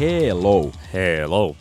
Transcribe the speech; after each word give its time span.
Hello! 0.00 0.72
Hello. 0.92 1.56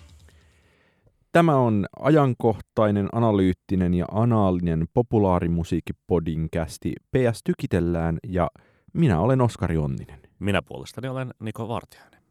Tämä 1.31 1.55
on 1.55 1.85
ajankohtainen, 1.99 3.09
analyyttinen 3.11 3.93
ja 3.93 4.05
anaalinen 4.11 4.87
populaarimusiikkipodinkästi 4.93 6.93
PS 7.11 7.41
Tykitellään 7.43 8.17
ja 8.27 8.49
minä 8.93 9.19
olen 9.19 9.41
Oskari 9.41 9.77
Onninen. 9.77 10.19
Minä 10.39 10.61
puolestani 10.61 11.07
olen 11.07 11.33
Niko 11.39 11.67
Vartiainen. 11.67 12.21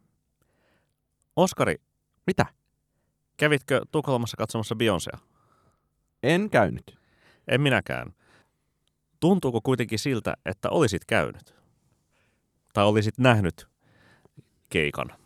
Oskari, 1.36 1.76
Mitä? 2.26 2.46
kävitkö 3.36 3.80
Tukholmassa 3.92 4.36
katsomassa 4.36 4.74
Beyoncéa? 4.74 5.18
En 6.22 6.50
käynyt. 6.50 6.98
En 7.48 7.60
minäkään. 7.60 8.12
Tuntuuko 9.20 9.60
kuitenkin 9.60 9.98
siltä, 9.98 10.34
että 10.44 10.70
olisit 10.70 11.04
käynyt? 11.04 11.54
Tai 12.72 12.84
olisit 12.84 13.18
nähnyt 13.18 13.68
keikan? 14.68 15.25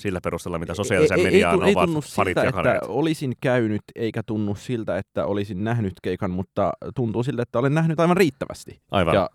Sillä 0.00 0.20
perusteella, 0.24 0.58
mitä 0.58 0.74
sosiaalisen 0.74 1.18
ei, 1.18 1.24
mediaan 1.24 1.62
ei, 1.62 1.68
ei, 1.68 1.74
ovat 1.74 1.84
tunnu 1.84 2.00
farit 2.00 2.30
siltä, 2.30 2.44
jakaneet. 2.44 2.76
että 2.76 2.88
olisin 2.88 3.32
käynyt, 3.40 3.82
eikä 3.94 4.22
tunnu 4.22 4.54
siltä, 4.54 4.98
että 4.98 5.26
olisin 5.26 5.64
nähnyt 5.64 5.92
keikan, 6.02 6.30
mutta 6.30 6.72
tuntuu 6.94 7.22
siltä, 7.22 7.42
että 7.42 7.58
olen 7.58 7.74
nähnyt 7.74 8.00
aivan 8.00 8.16
riittävästi. 8.16 8.80
Aivan. 8.90 9.14
Ja 9.14 9.30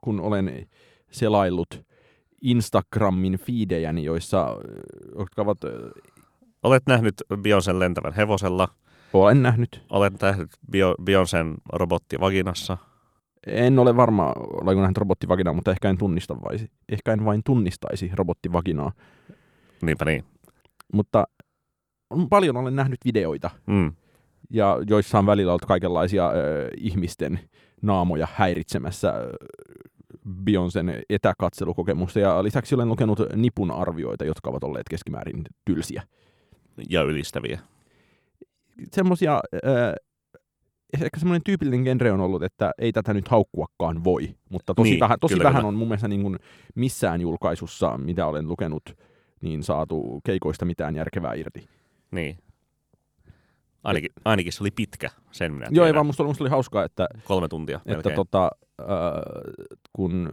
kun 0.00 0.20
olen 0.20 0.68
selaillut 1.10 1.84
Instagramin 2.42 3.38
fiidejäni, 3.38 4.04
joissa, 4.04 4.56
jotka 5.18 5.42
ovat, 5.42 5.58
Olet 6.62 6.82
nähnyt 6.86 7.14
Beyoncén 7.34 7.78
lentävän 7.78 8.12
hevosella. 8.12 8.68
olen 9.12 9.42
nähnyt. 9.42 9.82
Olet 9.90 10.20
nähnyt 10.22 10.50
Bio- 10.70 10.94
Beyoncén 11.02 11.54
robotti 11.72 12.20
vaginassa. 12.20 12.78
En 13.46 13.78
ole 13.78 13.96
varma, 13.96 14.32
olenko 14.62 14.80
nähnyt 14.80 14.98
robottivaginaa, 14.98 15.52
mutta 15.52 15.70
ehkä 15.70 15.90
en, 15.90 15.98
tunnista 15.98 16.36
vai, 16.42 16.56
ehkä 16.88 17.12
en 17.12 17.24
vain 17.24 17.40
tunnistaisi 17.44 18.10
robottivaginaa. 18.14 18.92
Niinpä 19.82 20.04
niin. 20.04 20.24
Mutta 20.92 21.24
on- 22.10 22.28
paljon 22.28 22.56
olen 22.56 22.76
nähnyt 22.76 22.98
videoita, 23.04 23.50
Mm. 23.66 23.92
ja 24.50 24.76
joissa 24.88 25.18
on 25.18 25.26
välillä 25.26 25.52
ollut 25.52 25.64
kaikenlaisia 25.64 26.30
ö, 26.30 26.68
ihmisten 26.76 27.40
naamoja 27.82 28.28
häiritsemässä 28.34 29.12
Beyoncén 30.28 31.02
etäkatselukokemusta, 31.10 32.20
ja 32.20 32.42
lisäksi 32.42 32.74
olen 32.74 32.88
lukenut 32.88 33.18
nipun 33.36 33.70
arvioita, 33.70 34.24
jotka 34.24 34.50
ovat 34.50 34.64
olleet 34.64 34.88
keskimäärin 34.90 35.44
tylsiä. 35.64 36.02
Ja 36.90 37.02
ylistäviä. 37.02 37.60
Semmoisia, 38.92 39.40
ehkä 40.94 41.18
semmoinen 41.18 41.42
tyypillinen 41.44 41.82
genre 41.82 42.12
on 42.12 42.20
ollut, 42.20 42.42
että 42.42 42.72
ei 42.78 42.92
tätä 42.92 43.14
nyt 43.14 43.28
haukkuakaan 43.28 44.04
voi, 44.04 44.34
mutta 44.48 44.74
tosi, 44.74 44.90
Niin, 44.90 45.00
vähän, 45.00 45.18
tosi 45.20 45.34
kyllä, 45.34 45.44
vähän 45.44 45.60
kyllä. 45.60 45.68
on 45.68 45.74
mun 45.74 45.88
mielestä 45.88 46.08
niin 46.08 46.22
kuin 46.22 46.36
missään 46.74 47.20
julkaisussa, 47.20 47.98
mitä 47.98 48.26
olen 48.26 48.48
lukenut, 48.48 48.82
niin 49.40 49.62
saatu 49.62 50.20
keikoista 50.24 50.64
mitään 50.64 50.94
järkevää 50.96 51.34
irti. 51.34 51.68
Niin. 52.10 52.38
Ainakin, 53.84 54.10
ainakin 54.24 54.52
se 54.52 54.62
oli 54.62 54.70
pitkä, 54.70 55.10
sen 55.32 55.52
minä 55.52 55.66
Joo, 55.70 55.84
ei 55.84 55.88
tiedän. 55.88 55.94
vaan 55.94 56.06
musta 56.06 56.22
oli, 56.22 56.28
musta 56.30 56.44
oli 56.44 56.50
hauskaa, 56.50 56.84
että, 56.84 57.08
Kolme 57.24 57.48
tuntia 57.48 57.76
että 57.76 57.90
melkein. 57.92 58.14
tota, 58.14 58.50
äh, 58.80 58.86
kun 59.92 60.32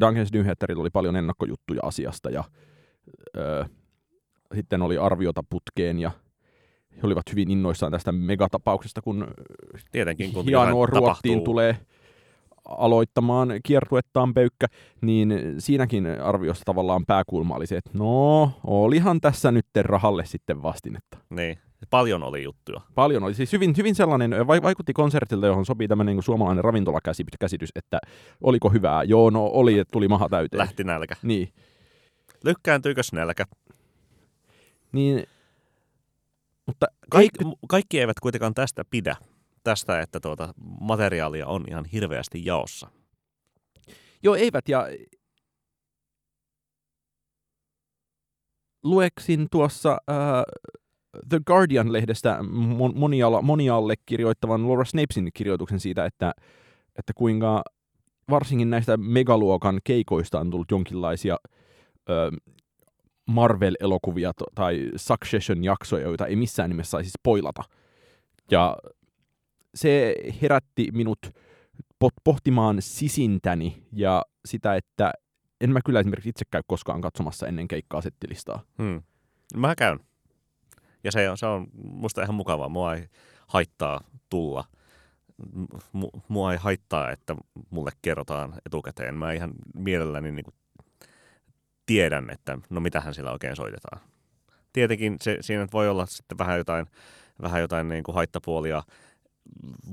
Dungeons 0.00 0.32
Nyhetterillä 0.32 0.80
oli 0.80 0.90
paljon 0.90 1.16
ennakkojuttuja 1.16 1.80
asiasta 1.84 2.30
ja 2.30 2.44
äh, 3.38 3.70
sitten 4.54 4.82
oli 4.82 4.98
arviota 4.98 5.42
putkeen 5.50 5.98
ja 5.98 6.10
he 6.96 7.00
olivat 7.02 7.30
hyvin 7.30 7.50
innoissaan 7.50 7.92
tästä 7.92 8.12
megatapauksesta, 8.12 9.02
kun 9.02 9.26
Tietenkin, 9.92 10.32
kun 10.32 10.44
hienoa 10.44 10.86
Ruottiin 10.86 11.02
tapahtuu. 11.02 11.40
tulee 11.44 11.76
aloittamaan 12.64 13.48
kiertuettaan 13.62 14.34
pöykkä, 14.34 14.66
niin 15.00 15.34
siinäkin 15.58 16.06
arviossa 16.22 16.64
tavallaan 16.64 17.06
pääkulma 17.06 17.54
oli 17.56 17.66
se, 17.66 17.76
että 17.76 17.90
no, 17.94 18.52
olihan 18.64 19.20
tässä 19.20 19.52
nyt 19.52 19.66
rahalle 19.80 20.24
sitten 20.26 20.62
vastinetta. 20.62 21.18
Niin. 21.30 21.58
Paljon 21.90 22.22
oli 22.22 22.42
juttuja. 22.42 22.80
Paljon 22.94 23.22
oli 23.22 23.34
siis 23.34 23.52
hyvin, 23.52 23.74
hyvin 23.76 23.94
sellainen, 23.94 24.46
vai- 24.46 24.62
vaikutti 24.62 24.92
konsertilta, 24.92 25.46
johon 25.46 25.66
sopii 25.66 25.88
tämmöinen 25.88 26.16
niin 26.16 26.22
suomalainen 26.22 26.64
ravintolakäsitys, 26.64 27.70
että 27.76 27.98
oliko 28.40 28.68
hyvää. 28.68 29.02
Joo, 29.02 29.30
no 29.30 29.44
oli, 29.44 29.78
että 29.78 29.92
tuli 29.92 30.08
maha 30.08 30.28
täyteen. 30.28 30.58
Lähti 30.58 30.84
nälkä. 30.84 31.14
Niin, 31.22 31.48
Lykkääntyykö 32.44 33.00
nälkä? 33.12 33.44
niin, 34.92 35.24
mutta 36.70 36.86
Kaik, 37.10 37.30
ei, 37.40 37.46
mu- 37.46 37.58
kaikki 37.68 38.00
eivät 38.00 38.20
kuitenkaan 38.20 38.54
tästä 38.54 38.84
pidä. 38.90 39.16
Tästä, 39.64 40.00
että 40.00 40.20
tuota 40.20 40.54
materiaalia 40.80 41.46
on 41.46 41.64
ihan 41.68 41.84
hirveästi 41.84 42.44
jaossa. 42.44 42.88
Joo, 44.22 44.34
eivät. 44.34 44.68
Ja 44.68 44.86
lueksin 48.84 49.46
tuossa 49.50 49.98
äh, 50.10 50.16
The 51.28 51.40
Guardian-lehdestä 51.46 52.38
mon- 52.42 52.98
moniala, 52.98 53.42
monialle 53.42 53.94
kirjoittavan 54.06 54.68
Laura 54.68 54.84
Snapesin 54.84 55.30
kirjoituksen 55.34 55.80
siitä, 55.80 56.04
että, 56.04 56.32
että 56.98 57.12
kuinka 57.14 57.62
varsinkin 58.30 58.70
näistä 58.70 58.96
megaluokan 58.96 59.80
keikoista 59.84 60.40
on 60.40 60.50
tullut 60.50 60.70
jonkinlaisia 60.70 61.36
ö, 62.10 62.30
Marvel-elokuvia 63.30 64.32
tai 64.54 64.90
Succession-jaksoja, 64.96 66.02
joita 66.02 66.26
ei 66.26 66.36
missään 66.36 66.70
nimessä 66.70 66.90
saisi 66.90 67.10
spoilata. 67.10 67.62
Ja 68.50 68.76
se 69.74 70.14
herätti 70.42 70.88
minut 70.92 71.18
pohtimaan 72.24 72.82
sisintäni 72.82 73.82
ja 73.92 74.22
sitä, 74.44 74.76
että 74.76 75.12
en 75.60 75.70
mä 75.70 75.80
kyllä 75.84 76.00
esimerkiksi 76.00 76.28
itse 76.28 76.44
käy 76.50 76.62
koskaan 76.66 77.00
katsomassa 77.00 77.46
ennen 77.46 77.68
keikkaa 77.68 78.00
settilistaa. 78.00 78.62
Hmm. 78.78 79.02
Mä 79.56 79.74
käyn. 79.74 80.00
Ja 81.04 81.12
se 81.12 81.30
on, 81.30 81.38
se 81.38 81.46
on 81.46 81.66
musta 81.74 82.22
ihan 82.22 82.34
mukavaa. 82.34 82.68
Mua 82.68 82.94
ei 82.94 83.08
haittaa 83.46 84.00
tulla. 84.30 84.64
M- 85.92 86.18
mua 86.28 86.52
ei 86.52 86.58
haittaa, 86.58 87.10
että 87.10 87.36
mulle 87.70 87.90
kerrotaan 88.02 88.54
etukäteen. 88.66 89.14
Mä 89.14 89.32
ihan 89.32 89.52
mielelläni 89.74 90.32
niin 90.32 90.44
tiedän, 91.90 92.30
että 92.30 92.58
no 92.70 92.80
mitähän 92.80 93.14
sillä 93.14 93.32
oikein 93.32 93.56
soitetaan. 93.56 94.00
Tietenkin 94.72 95.16
se, 95.20 95.36
siinä 95.40 95.66
voi 95.72 95.88
olla 95.88 96.06
sitten 96.06 96.38
vähän 96.38 96.58
jotain, 96.58 96.86
vähän 97.42 97.60
jotain 97.60 97.88
niin 97.88 98.04
kuin 98.04 98.14
haittapuolia. 98.14 98.82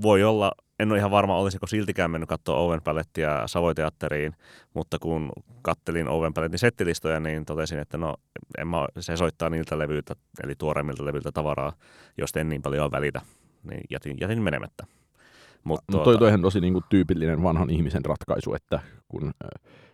Voi 0.02 0.24
olla, 0.24 0.52
en 0.80 0.91
ole 0.91 0.97
ihan 0.97 1.12
varma, 1.12 1.38
olisiko 1.38 1.68
siltikään 1.68 2.12
mennyt 2.12 2.30
katsoa 2.30 2.57
Owen 2.57 2.81
Palettia 2.81 3.47
Savoiteatteriin, 3.47 4.34
mutta 4.74 5.00
kun 5.00 5.31
kattelin 5.62 6.07
Owen 6.07 6.34
Palettin 6.34 6.59
settilistoja, 6.59 7.19
niin 7.19 7.46
totesin, 7.46 7.80
että 7.80 7.97
no, 7.97 8.16
en 8.57 8.68
mä, 8.68 8.86
se 9.00 9.18
soittaa 9.18 9.50
niiltä 9.50 9.80
levyiltä, 9.80 10.16
eli 10.44 10.56
tuoreimmilta 10.56 11.06
levyiltä 11.06 11.31
tavaraa, 11.31 11.74
josta 12.18 12.40
en 12.40 12.50
niin 12.50 12.62
paljon 12.62 12.91
välitä, 12.91 13.22
niin 13.69 13.81
jätin, 13.90 14.18
jätin 14.22 14.41
menemättä. 14.41 14.86
Mut 15.63 15.79
Mutta 15.91 16.03
toi, 16.03 16.18
toihan 16.18 16.41
tosi 16.41 16.62
niin 16.62 16.73
kuin 16.73 16.84
tyypillinen 16.90 17.44
vanhan 17.44 17.69
ihmisen 17.69 18.06
ratkaisu, 18.06 18.53
että 18.53 18.79
kun 19.07 19.31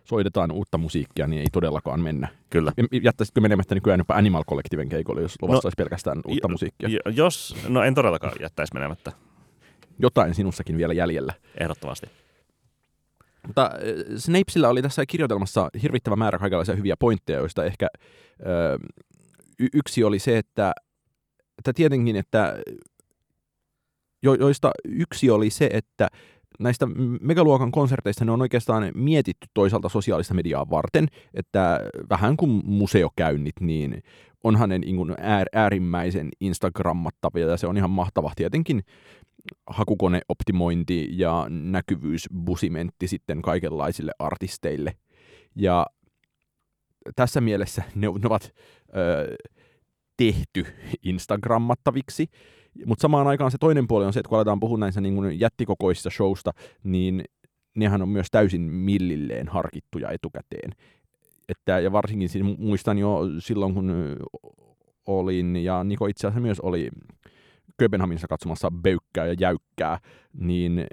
soitetaan 0.04 0.52
uutta 0.52 0.78
musiikkia, 0.78 1.26
niin 1.26 1.40
ei 1.40 1.46
todellakaan 1.52 2.00
mennä. 2.00 2.28
Kyllä. 2.50 2.72
Jättäisitkö 3.02 3.40
menemättä 3.40 3.74
nykyään 3.74 4.00
jopa 4.00 4.14
Animal 4.14 4.44
Collectiven 4.44 4.88
keikolle, 4.88 5.22
jos 5.22 5.36
luvassa 5.42 5.56
No, 5.56 5.66
olisi 5.66 5.76
pelkästään 5.76 6.20
uutta 6.26 6.48
jo- 6.48 6.52
musiikkia? 6.52 6.88
Jo- 6.88 7.12
Jos, 7.14 7.56
no 7.68 7.82
en 7.82 7.94
todellakaan 7.94 8.32
jättäisi 8.40 8.74
menemättä, 8.74 9.12
Jotain 9.98 10.34
sinussakin 10.34 10.76
vielä 10.78 10.92
jäljellä. 10.94 11.32
ehdottomasti. 11.60 12.06
Mutta 13.46 13.70
Snapesilla 14.16 14.68
oli 14.68 14.82
tässä 14.82 15.06
kirjoitelmassa 15.06 15.68
hirvittävä 15.82 16.16
määrä 16.16 16.38
kaikenlaisia 16.38 16.76
hyviä 16.76 16.94
pointteja, 16.98 17.38
joista 17.38 17.64
ehkä 17.64 17.86
ö, 18.40 18.78
y- 19.58 19.68
yksi 19.74 20.04
oli 20.04 20.18
se, 20.18 20.38
että, 20.38 20.72
että 21.58 21.72
tietenkin, 21.72 22.16
että 22.16 22.56
jo, 24.24 24.34
joista 24.34 24.70
yksi 24.84 25.30
oli 25.30 25.50
se, 25.50 25.70
että 25.72 26.08
näistä 26.60 26.86
megaluokan 27.20 27.72
konserteista 27.72 28.24
ne 28.24 28.32
on 28.32 28.40
oikeastaan 28.40 28.92
mietitty 28.94 29.46
toisaalta 29.54 29.88
sosiaalista 29.88 30.34
mediaa 30.34 30.70
varten, 30.70 31.08
että 31.34 31.80
vähän 32.10 32.36
kuin 32.36 32.62
museokäynnit, 32.64 33.60
niin 33.60 34.02
onhan 34.44 34.68
ne 34.68 34.78
niin 34.78 35.14
äär, 35.18 35.46
äärimmäisen 35.52 36.28
Instagrammattavia 36.40 37.46
ja 37.46 37.56
se 37.56 37.66
on 37.66 37.76
ihan 37.76 37.90
mahtava 37.90 38.32
tietenkin 38.36 38.82
hakukoneoptimointi 39.66 41.08
ja 41.10 41.46
näkyvyysbusimentti 41.48 43.08
sitten 43.08 43.42
kaikenlaisille 43.42 44.12
artisteille. 44.18 44.96
Ja 45.56 45.86
tässä 47.16 47.40
mielessä 47.40 47.82
ne, 47.94 48.06
ne 48.06 48.26
ovat 48.26 48.54
tehty 50.16 50.66
Instagrammattaviksi, 51.02 52.26
mutta 52.86 53.02
samaan 53.02 53.26
aikaan 53.26 53.50
se 53.50 53.58
toinen 53.58 53.86
puoli 53.88 54.04
on 54.04 54.12
se, 54.12 54.20
että 54.20 54.28
kun 54.28 54.38
aletaan 54.38 54.60
puhua 54.60 54.78
näissä 54.78 55.00
niin 55.00 55.14
kuin 55.14 55.40
jättikokoisista 55.40 56.10
showsta, 56.10 56.50
niin 56.84 57.24
nehän 57.74 58.02
on 58.02 58.08
myös 58.08 58.26
täysin 58.30 58.62
millilleen 58.62 59.48
harkittuja 59.48 60.10
etukäteen. 60.10 60.70
Että, 61.48 61.80
ja 61.80 61.92
varsinkin 61.92 62.28
siis 62.28 62.44
mu- 62.44 62.60
muistan 62.60 62.98
jo 62.98 63.20
silloin, 63.38 63.74
kun 63.74 64.16
olin, 65.06 65.56
ja 65.56 65.84
Niko 65.84 66.06
itse 66.06 66.26
asiassa 66.26 66.40
myös 66.40 66.60
oli 66.60 66.88
Kööpenhaminassa 67.76 68.28
katsomassa 68.28 68.70
Böykkää 68.70 69.26
ja 69.26 69.34
Jäykkää, 69.40 69.98
niin 70.32 70.86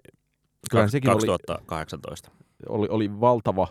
kyllähän 0.71 0.89
sekin 0.89 1.09
oli, 1.09 1.27
2018. 1.27 2.31
oli, 2.69 2.87
oli 2.89 3.19
valtava 3.19 3.67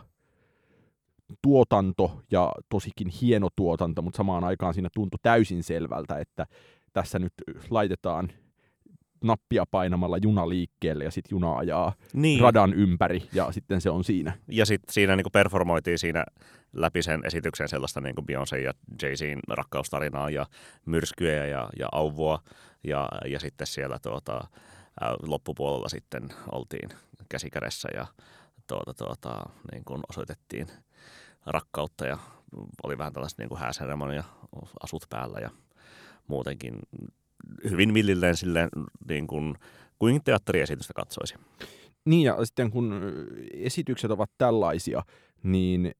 tuotanto 1.42 2.20
ja 2.30 2.52
tosikin 2.68 3.08
hieno 3.08 3.48
tuotanto, 3.56 4.02
mutta 4.02 4.16
samaan 4.16 4.44
aikaan 4.44 4.74
siinä 4.74 4.88
tuntui 4.94 5.18
täysin 5.22 5.62
selvältä, 5.62 6.18
että 6.18 6.46
tässä 6.92 7.18
nyt 7.18 7.32
laitetaan 7.70 8.32
nappia 9.24 9.64
painamalla 9.70 10.18
juna 10.18 10.48
liikkeelle 10.48 11.04
ja 11.04 11.10
sitten 11.10 11.30
juna 11.36 11.56
ajaa 11.56 11.92
niin. 12.12 12.40
radan 12.40 12.74
ympäri 12.74 13.22
ja 13.32 13.52
sitten 13.52 13.80
se 13.80 13.90
on 13.90 14.04
siinä. 14.04 14.38
Ja 14.48 14.66
sitten 14.66 14.92
siinä 14.92 15.16
niin 15.16 15.26
performoitiin 15.32 15.98
siinä 15.98 16.24
läpi 16.72 17.02
sen 17.02 17.20
esityksen 17.26 17.68
sellaista 17.68 18.00
niin 18.00 18.14
Beyoncé 18.16 18.56
ja 18.56 18.72
Jay-Zin 19.02 19.38
rakkaustarinaa 19.48 20.30
ja 20.30 20.46
myrskyjä 20.86 21.46
ja, 21.46 21.68
ja 21.78 21.88
auvua 21.92 22.42
ja, 22.84 23.08
ja 23.26 23.40
sitten 23.40 23.66
siellä 23.66 23.98
tuota, 23.98 24.48
loppupuolella 25.22 25.88
sitten 25.88 26.28
oltiin 26.52 26.88
käsikädessä 27.28 27.88
ja 27.94 28.06
tuota, 28.66 28.94
tuota, 28.94 29.50
niin 29.72 29.84
kuin 29.84 30.00
osoitettiin 30.08 30.66
rakkautta 31.46 32.06
ja 32.06 32.18
oli 32.82 32.98
vähän 32.98 33.12
tällaista 33.12 33.42
niin 33.42 33.48
kuin 33.48 33.60
hääseremonia, 33.60 34.24
asut 34.82 35.06
päällä 35.10 35.38
ja 35.38 35.50
muutenkin 36.26 36.78
hyvin 37.70 37.92
millilleen 37.92 38.36
silleen 38.36 38.68
niin 39.08 39.26
kuin, 39.26 39.54
kuin 39.98 40.20
teatteriesitystä 40.24 40.92
katsoisi. 40.96 41.34
Niin 42.04 42.22
ja 42.22 42.44
sitten 42.44 42.70
kun 42.70 43.00
esitykset 43.52 44.10
ovat 44.10 44.30
tällaisia, 44.38 45.02
niin 45.42 45.92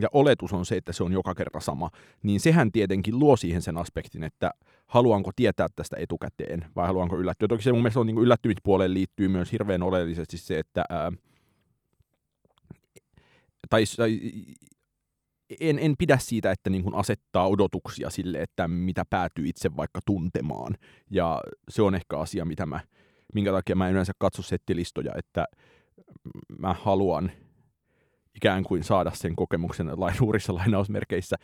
ja 0.00 0.08
oletus 0.12 0.52
on 0.52 0.66
se, 0.66 0.76
että 0.76 0.92
se 0.92 1.04
on 1.04 1.12
joka 1.12 1.34
kerta 1.34 1.60
sama, 1.60 1.90
niin 2.22 2.40
sehän 2.40 2.72
tietenkin 2.72 3.18
luo 3.18 3.36
siihen 3.36 3.62
sen 3.62 3.78
aspektin, 3.78 4.24
että 4.24 4.50
haluanko 4.86 5.30
tietää 5.36 5.66
tästä 5.76 5.96
etukäteen 5.98 6.64
vai 6.76 6.86
haluanko 6.86 7.18
yllättyä. 7.18 7.48
Toki 7.48 7.62
se 7.62 7.72
mun 7.72 7.82
mielestä 7.82 8.00
on 8.00 8.06
niin 8.06 8.18
yllättymispuoleen 8.18 8.94
liittyy 8.94 9.28
myös 9.28 9.52
hirveän 9.52 9.82
oleellisesti 9.82 10.38
se, 10.38 10.58
että 10.58 10.84
ää, 10.88 11.12
tai, 13.70 13.84
tai 13.96 14.20
en, 15.60 15.78
en 15.78 15.94
pidä 15.98 16.18
siitä, 16.18 16.50
että 16.50 16.70
niin 16.70 16.82
kuin 16.82 16.94
asettaa 16.94 17.48
odotuksia 17.48 18.10
sille, 18.10 18.42
että 18.42 18.68
mitä 18.68 19.04
päätyy 19.10 19.48
itse 19.48 19.76
vaikka 19.76 20.00
tuntemaan. 20.06 20.74
Ja 21.10 21.40
se 21.68 21.82
on 21.82 21.94
ehkä 21.94 22.18
asia, 22.18 22.44
mitä 22.44 22.66
mä, 22.66 22.80
minkä 23.34 23.52
takia 23.52 23.76
mä 23.76 23.86
en 23.86 23.92
yleensä 23.92 24.12
katso 24.18 24.42
settilistoja, 24.42 25.12
että 25.16 25.44
mä 26.58 26.74
haluan 26.74 27.32
ikään 28.34 28.64
kuin 28.64 28.84
saada 28.84 29.10
sen 29.14 29.36
kokemuksen 29.36 29.90
lain 29.96 30.22
uurissa 30.22 30.54
lainausmerkeissä 30.60 31.36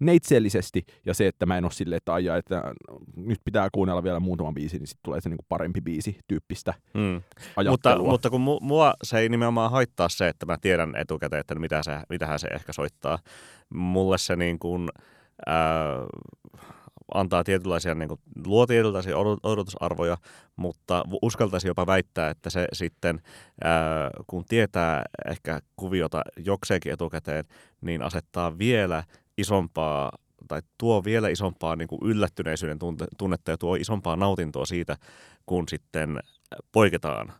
neitsellisesti, 0.00 0.84
ja 1.06 1.14
se, 1.14 1.26
että 1.26 1.46
mä 1.46 1.58
en 1.58 1.64
ole 1.64 1.72
silleen, 1.72 1.96
että 1.96 2.14
aijaa, 2.14 2.36
että 2.36 2.62
nyt 3.16 3.40
pitää 3.44 3.68
kuunnella 3.72 4.02
vielä 4.02 4.20
muutama 4.20 4.52
biisi, 4.52 4.78
niin 4.78 4.86
sitten 4.86 5.02
tulee 5.04 5.20
se 5.20 5.28
niin 5.28 5.38
kuin 5.38 5.46
parempi 5.48 5.80
biisi 5.80 6.18
tyyppistä 6.28 6.74
mm. 6.94 7.22
Mutta, 7.70 7.98
mutta 7.98 8.30
kun 8.30 8.40
mua 8.60 8.94
se 9.02 9.18
ei 9.18 9.28
nimenomaan 9.28 9.70
haittaa 9.70 10.08
se, 10.08 10.28
että 10.28 10.46
mä 10.46 10.56
tiedän 10.60 10.96
etukäteen, 10.96 11.40
että 11.40 11.54
mitä 11.54 11.82
se, 11.82 11.98
mitähän 12.08 12.38
se 12.38 12.48
ehkä 12.48 12.72
soittaa. 12.72 13.18
Mulle 13.74 14.18
se 14.18 14.36
niin 14.36 14.58
kuin, 14.58 14.88
äh, 15.48 15.54
antaa 17.14 17.44
tietynlaisia, 17.44 17.94
niin 17.94 18.08
kuin, 18.08 18.20
luo 18.46 18.66
tietynlaisia 18.66 19.18
odotusarvoja, 19.42 20.16
mutta 20.56 21.02
uskaltaisi 21.22 21.68
jopa 21.68 21.86
väittää, 21.86 22.30
että 22.30 22.50
se 22.50 22.66
sitten, 22.72 23.20
ää, 23.64 24.10
kun 24.26 24.44
tietää 24.48 25.02
ehkä 25.30 25.60
kuviota 25.76 26.22
jokseenkin 26.36 26.92
etukäteen, 26.92 27.44
niin 27.80 28.02
asettaa 28.02 28.58
vielä 28.58 29.04
isompaa 29.38 30.12
tai 30.48 30.60
tuo 30.78 31.04
vielä 31.04 31.28
isompaa 31.28 31.76
niin 31.76 31.88
kuin 31.88 32.00
yllättyneisyyden 32.04 32.78
tunnetta 33.18 33.50
ja 33.50 33.58
tuo 33.58 33.74
isompaa 33.74 34.16
nautintoa 34.16 34.66
siitä, 34.66 34.96
kun 35.46 35.68
sitten 35.68 36.20
poiketaan 36.72 37.32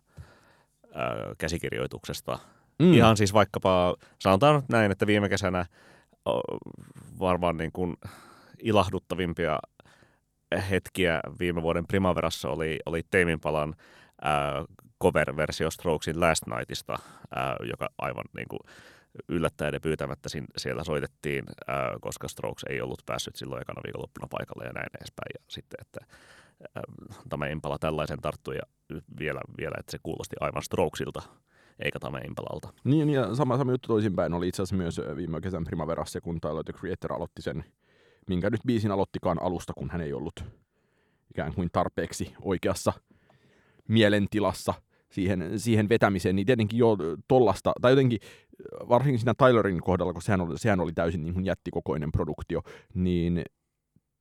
ää, 0.94 1.14
käsikirjoituksesta. 1.38 2.38
Mm. 2.78 2.92
Ihan 2.92 3.16
siis 3.16 3.32
vaikkapa, 3.32 3.96
sanotaan 4.18 4.62
näin, 4.68 4.92
että 4.92 5.06
viime 5.06 5.28
kesänä 5.28 5.66
varmaan 7.20 7.56
niin 7.56 7.72
kuin 7.72 7.96
ilahduttavimpia 8.62 9.58
hetkiä 10.70 11.20
viime 11.38 11.62
vuoden 11.62 11.86
Primaverassa 11.86 12.48
oli, 12.48 12.78
oli 12.86 13.02
Teimin 13.10 13.40
palan 13.40 13.74
äh, 14.26 14.64
cover-versio 15.02 15.70
Strokesin 15.70 16.20
Last 16.20 16.42
Nightista, 16.46 16.92
äh, 16.92 17.68
joka 17.68 17.88
aivan 17.98 18.24
niin 18.36 18.48
kuin, 18.48 18.60
yllättäen 19.28 19.74
ja 19.74 19.80
pyytämättä 19.80 20.28
siellä 20.56 20.84
soitettiin, 20.84 21.44
äh, 21.70 21.76
koska 22.00 22.28
Strokes 22.28 22.64
ei 22.70 22.80
ollut 22.80 23.02
päässyt 23.06 23.36
silloin 23.36 23.62
ekana 23.62 23.82
viikonloppuna 23.84 24.28
paikalle 24.30 24.64
ja 24.64 24.72
näin 24.72 24.90
edespäin. 25.00 25.30
Ja 25.34 25.44
sitten, 25.48 25.78
että 25.80 26.00
Tame 27.28 27.50
Impala 27.50 27.78
tällaisen 27.78 28.20
tarttui 28.20 28.56
ja 28.56 28.62
vielä, 29.18 29.40
vielä, 29.58 29.76
että 29.78 29.92
se 29.92 29.98
kuulosti 30.02 30.36
aivan 30.40 30.62
Strokesilta 30.62 31.22
eikä 31.78 31.98
Tame 31.98 32.18
Impalalta. 32.18 32.68
Niin, 32.84 33.10
ja 33.10 33.34
sama, 33.34 33.56
sama 33.56 33.72
juttu 33.72 33.88
toisinpäin 33.88 34.34
oli 34.34 34.48
itse 34.48 34.62
asiassa 34.62 34.76
myös 34.76 35.00
viime 35.16 35.40
kesän 35.40 35.64
Primaverassa, 35.64 36.20
kun 36.20 36.40
Tyler 36.40 36.64
the 36.64 36.72
Creator 36.72 37.12
aloitti 37.12 37.42
sen 37.42 37.64
minkä 38.28 38.50
nyt 38.50 38.60
biisin 38.66 38.90
aloittikaan 38.90 39.42
alusta, 39.42 39.72
kun 39.76 39.90
hän 39.90 40.00
ei 40.00 40.12
ollut 40.12 40.44
ikään 41.30 41.54
kuin 41.54 41.68
tarpeeksi 41.72 42.34
oikeassa 42.42 42.92
mielentilassa 43.88 44.74
siihen, 45.12 45.60
siihen 45.60 45.88
vetämiseen, 45.88 46.36
niin 46.36 46.46
tietenkin 46.46 46.78
jo 46.78 46.96
tollasta, 47.28 47.72
tai 47.82 47.92
jotenkin 47.92 48.18
varsinkin 48.88 49.18
siinä 49.18 49.34
Tylerin 49.38 49.80
kohdalla, 49.80 50.12
kun 50.12 50.22
sehän 50.22 50.40
oli, 50.40 50.58
sehän 50.58 50.80
oli 50.80 50.92
täysin 50.92 51.22
niin 51.22 51.34
kuin 51.34 51.46
jättikokoinen 51.46 52.12
produktio, 52.12 52.62
niin 52.94 53.42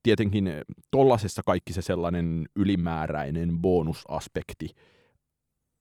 tietenkin 0.04 0.52
tollasessa 0.92 1.42
kaikki 1.46 1.74
se 1.74 1.82
sellainen 1.82 2.46
ylimääräinen 2.56 3.62
bonusaspekti 3.62 4.70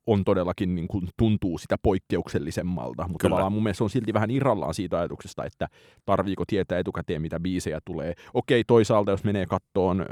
on 0.07 0.25
todellakin 0.25 0.75
niin 0.75 0.89
kuin, 0.89 1.09
tuntuu 1.17 1.59
sitä 1.59 1.77
poikkeuksellisemmalta, 1.83 3.09
mutta 3.09 3.23
Kyllä. 3.23 3.31
tavallaan 3.31 3.53
mun 3.53 3.63
mielestä 3.63 3.79
se 3.79 3.85
on 3.85 3.91
silti 3.91 4.15
vähän 4.15 4.31
irrallaan 4.31 4.75
siitä 4.75 4.99
ajatuksesta, 4.99 5.45
että 5.45 5.69
tarviiko 6.05 6.45
tietää 6.47 6.79
etukäteen, 6.79 7.23
mitä 7.23 7.41
biisejä 7.41 7.79
tulee. 7.85 8.15
Okei, 8.35 8.65
toisaalta 8.65 9.11
jos 9.11 9.25
menee 9.25 9.47
kattoon 9.47 10.01
ö, 10.01 10.05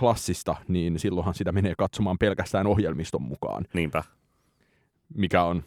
klassista, 0.00 0.56
niin 0.68 0.98
silloinhan 0.98 1.34
sitä 1.34 1.52
menee 1.52 1.74
katsomaan 1.78 2.18
pelkästään 2.18 2.66
ohjelmiston 2.66 3.22
mukaan. 3.22 3.64
Niinpä. 3.74 4.02
Mikä 5.14 5.42
on 5.42 5.62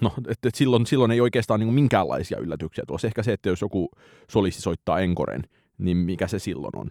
no, 0.00 0.12
että 0.28 0.50
silloin, 0.54 0.86
silloin 0.86 1.10
ei 1.10 1.20
oikeastaan 1.20 1.60
niin 1.60 1.74
minkäänlaisia 1.74 2.38
yllätyksiä 2.38 2.84
tuossa. 2.86 3.06
Ehkä 3.06 3.22
se, 3.22 3.32
että 3.32 3.48
jos 3.48 3.60
joku 3.60 3.90
solisti 4.30 4.62
soittaa 4.62 5.00
enkoren, 5.00 5.42
niin 5.78 5.96
mikä 5.96 6.28
se 6.28 6.38
silloin 6.38 6.78
on. 6.78 6.90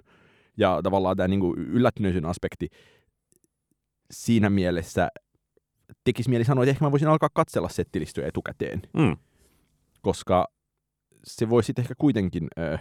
Ja 0.57 0.79
tavallaan 0.83 1.17
tämä 1.17 1.27
niin 1.27 1.53
yllättyneisyyden 1.57 2.29
aspekti, 2.29 2.69
siinä 4.11 4.49
mielessä 4.49 5.09
tekisi 6.03 6.29
mieli 6.29 6.43
sanoa, 6.45 6.63
että 6.63 6.71
ehkä 6.71 6.85
mä 6.85 6.91
voisin 6.91 7.07
alkaa 7.07 7.29
katsella 7.33 7.69
settilistoja 7.69 8.27
etukäteen. 8.27 8.81
Mm. 8.93 9.17
Koska 10.01 10.47
se 11.23 11.49
voisi 11.49 11.67
sitten 11.67 11.83
ehkä 11.83 11.93
kuitenkin... 11.97 12.47
Ö, 12.57 12.77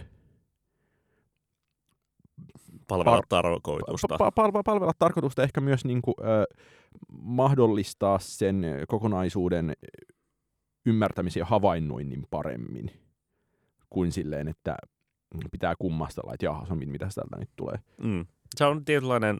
palvella 2.87 3.17
par- 3.17 3.25
tarkoitusta. 3.29 4.15
Pa- 4.15 4.49
pa- 4.49 4.61
palvella 4.65 4.93
tarkoitusta, 4.99 5.43
ehkä 5.43 5.61
myös 5.61 5.85
niin 5.85 6.01
kuin, 6.01 6.15
ö, 6.19 6.45
mahdollistaa 7.21 8.19
sen 8.19 8.65
kokonaisuuden 8.87 9.73
ymmärtämisen 10.85 11.41
ja 11.41 11.45
havainnoinnin 11.45 12.27
paremmin 12.29 12.91
kuin 13.89 14.11
silleen, 14.11 14.47
että 14.47 14.77
pitää 15.51 15.75
kummastella, 15.79 16.33
että 16.33 16.45
jaha, 16.45 16.75
mitä 16.75 17.07
täältä 17.15 17.37
nyt 17.39 17.49
tulee. 17.55 17.79
Mm. 17.97 18.25
Se 18.55 18.65
on 18.65 18.85
tietynlainen 18.85 19.39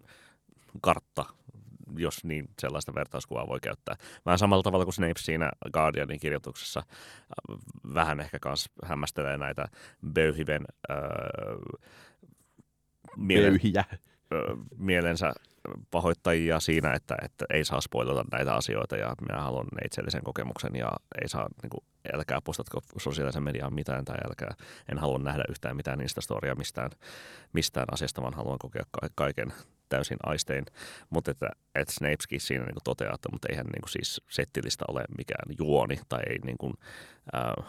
kartta 0.81 1.25
jos 1.97 2.23
niin 2.23 2.49
sellaista 2.61 2.95
vertauskuvaa 2.95 3.47
voi 3.47 3.59
käyttää. 3.59 3.95
Vähän 4.25 4.39
samalla 4.39 4.63
tavalla 4.63 4.85
kuin 4.85 4.93
Snape 4.93 5.13
siinä 5.19 5.51
Guardianin 5.73 6.19
kirjoituksessa 6.19 6.79
äh, 6.79 7.57
vähän 7.93 8.19
ehkä 8.19 8.37
myös 8.45 8.69
hämmästelee 8.83 9.37
näitä 9.37 9.67
Böyhiven 10.13 10.65
öö, 10.89 10.97
mielen, 13.17 13.59
öö, 14.33 14.55
mielensä 14.77 15.33
pahoittajia 15.91 16.59
siinä, 16.59 16.93
että, 16.93 17.15
että 17.21 17.45
ei 17.53 17.65
saa 17.65 17.81
spoilata 17.81 18.25
näitä 18.31 18.53
asioita 18.53 18.97
ja 18.97 19.13
minä 19.21 19.41
haluan 19.41 19.67
neitsellisen 19.81 20.23
kokemuksen 20.23 20.75
ja 20.75 20.91
ei 21.21 21.29
saa, 21.29 21.47
niin 21.61 21.69
kuin, 21.69 21.83
älkää 22.13 22.39
postatko 22.43 22.81
sosiaalisen 22.97 23.43
mediaan 23.43 23.73
mitään 23.73 24.05
tai 24.05 24.17
älkää, 24.27 24.55
en 24.91 24.97
halua 24.97 25.19
nähdä 25.19 25.43
yhtään 25.49 25.75
mitään 25.75 25.99
niistä 25.99 26.21
storia 26.21 26.55
mistään, 26.55 26.91
mistään 27.53 27.87
asiasta, 27.91 28.21
vaan 28.21 28.33
haluan 28.33 28.59
kokea 28.59 28.83
kaiken 29.15 29.53
täysin 29.89 30.17
aistein, 30.23 30.65
mutta 31.09 31.31
että, 31.31 31.49
että 31.75 31.93
Snapeskin 31.93 32.41
siinä 32.41 32.65
niin 32.65 32.73
kuin 32.73 32.83
toteaa, 32.83 33.15
että 33.15 33.29
mutta 33.31 33.47
eihän 33.51 33.65
niin 33.65 33.81
kuin 33.81 33.91
siis 33.91 34.21
settilistä 34.29 34.85
ole 34.87 35.03
mikään 35.17 35.55
juoni 35.59 35.99
tai 36.09 36.21
ei, 36.29 36.39
niin 36.45 36.57
kuin, 36.57 36.73
äh, 37.35 37.65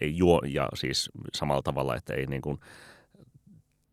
ei 0.00 0.16
juo, 0.16 0.42
ja 0.46 0.68
siis 0.74 1.10
samalla 1.32 1.62
tavalla, 1.62 1.96
että 1.96 2.14
ei 2.14 2.26
niin 2.26 2.42
kuin, 2.42 2.58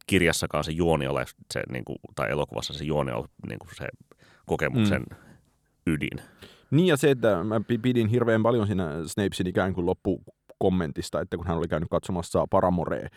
kirjassakaan 0.07 0.63
se 0.63 0.72
juoni 0.72 1.07
ole 1.07 1.25
se, 1.53 1.63
niin 1.69 1.86
kuin, 1.86 1.98
tai 2.15 2.31
elokuvassa 2.31 2.74
se 2.74 2.83
juoni 2.83 3.12
ole 3.12 3.25
niin 3.48 3.60
kuin 3.60 3.75
se 3.75 3.88
kokemuksen 4.45 5.01
mm. 5.01 5.17
ydin. 5.88 6.19
Niin 6.72 6.88
ja 6.88 6.98
se, 6.98 7.12
että 7.12 7.43
mä 7.43 7.62
pidin 7.81 8.07
hirveän 8.07 8.43
paljon 8.43 8.67
siinä 8.67 8.89
Snapesin 9.07 9.48
ikään 9.48 9.74
kuin 9.74 9.86
loppukommentista, 9.86 11.22
että 11.22 11.38
kun 11.38 11.48
hän 11.48 11.57
oli 11.57 11.67
käynyt 11.67 11.89
katsomassa 11.89 12.45
Paramorea, 12.50 13.07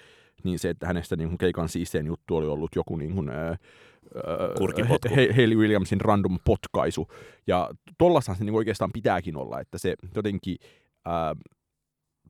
niin 0.45 0.59
se, 0.59 0.71
että 0.71 0.87
hänestä 0.87 1.17
niin 1.17 1.29
kuin 1.29 1.39
keikan 1.39 1.69
siistein 1.69 2.07
juttu 2.07 2.37
oli 2.37 2.47
ollut 2.47 2.77
joku 2.77 2.97
niin 2.97 3.15
kuin, 3.15 3.29
ää, 3.31 3.57
He, 5.17 5.29
Hayley 5.37 5.57
Williamsin 5.59 6.01
random 6.01 6.39
potkaisu. 6.45 7.07
Ja 7.47 7.71
tollasahan 7.99 8.39
se 8.39 8.45
niin 8.45 8.55
oikeastaan 8.55 8.93
pitääkin 8.93 9.37
olla, 9.37 9.61
että 9.61 9.79
se 9.79 9.95
jotenkin 10.17 10.57
ää, 11.05 11.35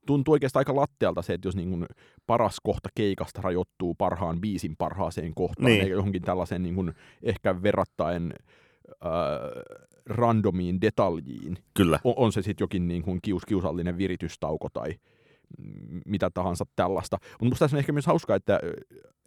tuntuu 0.06 0.32
oikeastaan 0.32 0.60
aika 0.60 0.76
lattealta 0.76 1.22
se, 1.22 1.34
että 1.34 1.48
jos 1.48 1.56
niin 1.56 1.70
kuin 1.70 1.86
paras 2.26 2.56
kohta 2.62 2.88
keikasta 2.94 3.42
rajoittuu 3.42 3.94
parhaan 3.94 4.40
biisin 4.40 4.74
parhaaseen 4.78 5.34
kohtaan, 5.34 5.66
Niin. 5.66 5.80
eikä 5.82 5.94
johonkin 5.94 6.22
tällaiseen 6.22 6.62
niin 6.62 6.74
kuin 6.74 6.92
ehkä 7.22 7.62
verrattain 7.62 8.34
ää, 9.00 9.10
randomiin 10.06 10.80
detaljiin, 10.80 11.58
Kyllä. 11.74 11.98
on, 12.04 12.14
on 12.16 12.32
se 12.32 12.42
sitten 12.42 12.64
jokin 12.64 12.88
niin 12.88 13.02
kuin 13.02 13.18
kius, 13.22 13.44
kiusallinen 13.44 13.98
viritystauko 13.98 14.68
tai 14.72 14.94
mitä 16.06 16.30
tahansa 16.34 16.64
tällaista. 16.76 17.18
Mutta 17.30 17.44
musta 17.44 17.64
tässä 17.64 17.76
on 17.76 17.78
ehkä 17.78 17.92
myös 17.92 18.06
hauskaa, 18.06 18.36
että, 18.36 18.60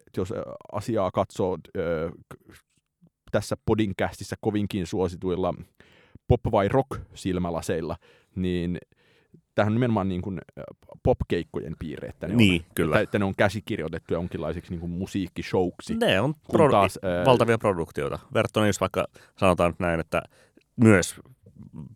että 0.08 0.22
jos 0.22 0.32
ö, 0.32 0.44
asiaa 0.72 1.12
katsoo 1.12 1.58
k- 2.34 2.58
tässä 3.32 3.56
podinkästissä 3.66 4.36
kovinkin 4.42 4.88
suosituilla 4.88 5.54
pop- 6.34 6.52
vai 6.52 6.68
rock-silmälaseilla, 6.68 7.96
niin 8.36 8.78
tämähän 9.60 9.72
on 9.72 9.76
nimenomaan 9.76 10.10
niin 10.10 10.22
kuin 10.22 10.42
pop-keikkojen 11.04 11.76
piirre, 11.80 12.10
että 12.10 12.28
ne, 12.28 12.36
Niin, 12.36 12.62
on, 12.62 12.72
kyllä. 12.76 12.96
Että, 12.96 13.04
että 13.04 13.20
ne 13.20 13.26
on 13.26 13.36
käsikirjoitettu 13.36 14.14
jonkinlaiseksi 14.14 14.72
niin 14.72 14.80
kuin 14.80 14.92
musiikkishowksi. 14.92 15.96
Ne 15.96 16.22
on 16.22 16.36
produ- 16.54 16.72
taas, 16.72 17.00
ää, 17.04 17.26
valtavia 17.26 17.58
produktioita. 17.58 18.20
Verrattuna 18.34 18.68
just 18.68 18.82
vaikka 18.82 19.08
sanotaan 19.38 19.70
nyt 19.72 19.80
näin, 19.80 20.00
että 20.00 20.22
myös 20.76 21.20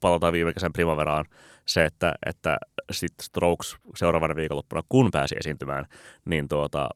palataan 0.01 0.34
viime 0.34 0.53
kesän 0.53 0.74
primaveraan 0.74 1.25
se, 1.65 1.86
että, 1.86 2.13
että 2.25 2.58
sit 2.91 3.13
Strokes 3.22 3.77
seuraavana 3.96 4.36
viikonloppuna, 4.36 4.82
kun 4.89 5.12
pääsi 5.12 5.36
esiintymään, 5.39 5.86
niin, 6.25 6.48
tuota, 6.48 6.89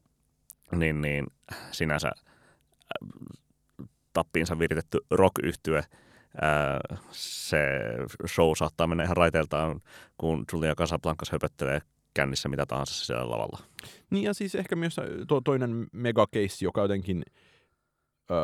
niin, 0.76 1.00
niin 1.00 1.26
sinänsä 1.70 2.08
äh, 2.08 3.08
tappiinsa 4.12 4.58
viritetty 4.58 4.98
rock 5.10 5.38
yhtye 5.42 5.82
se 7.10 7.58
show 8.26 8.52
saattaa 8.56 8.86
mennä 8.86 9.04
ihan 9.04 9.16
raiteiltaan, 9.16 9.80
kun 10.18 10.44
Julia 10.52 10.74
Casablancas 10.74 11.32
höpöttelee 11.32 11.80
kännissä 12.14 12.48
mitä 12.48 12.66
tahansa 12.66 13.06
siellä 13.06 13.30
lavalla. 13.30 13.58
Niin 14.10 14.24
ja 14.24 14.34
siis 14.34 14.54
ehkä 14.54 14.76
myös 14.76 14.96
to, 15.28 15.40
toinen 15.40 15.86
megakeissi, 15.92 16.64
joka 16.64 16.80
jotenkin 16.80 17.22
ö, 18.30 18.34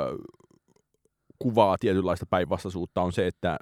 kuvaa 1.38 1.76
tietynlaista 1.80 2.26
päinvastaisuutta, 2.30 3.02
on 3.02 3.12
se, 3.12 3.26
että 3.26 3.58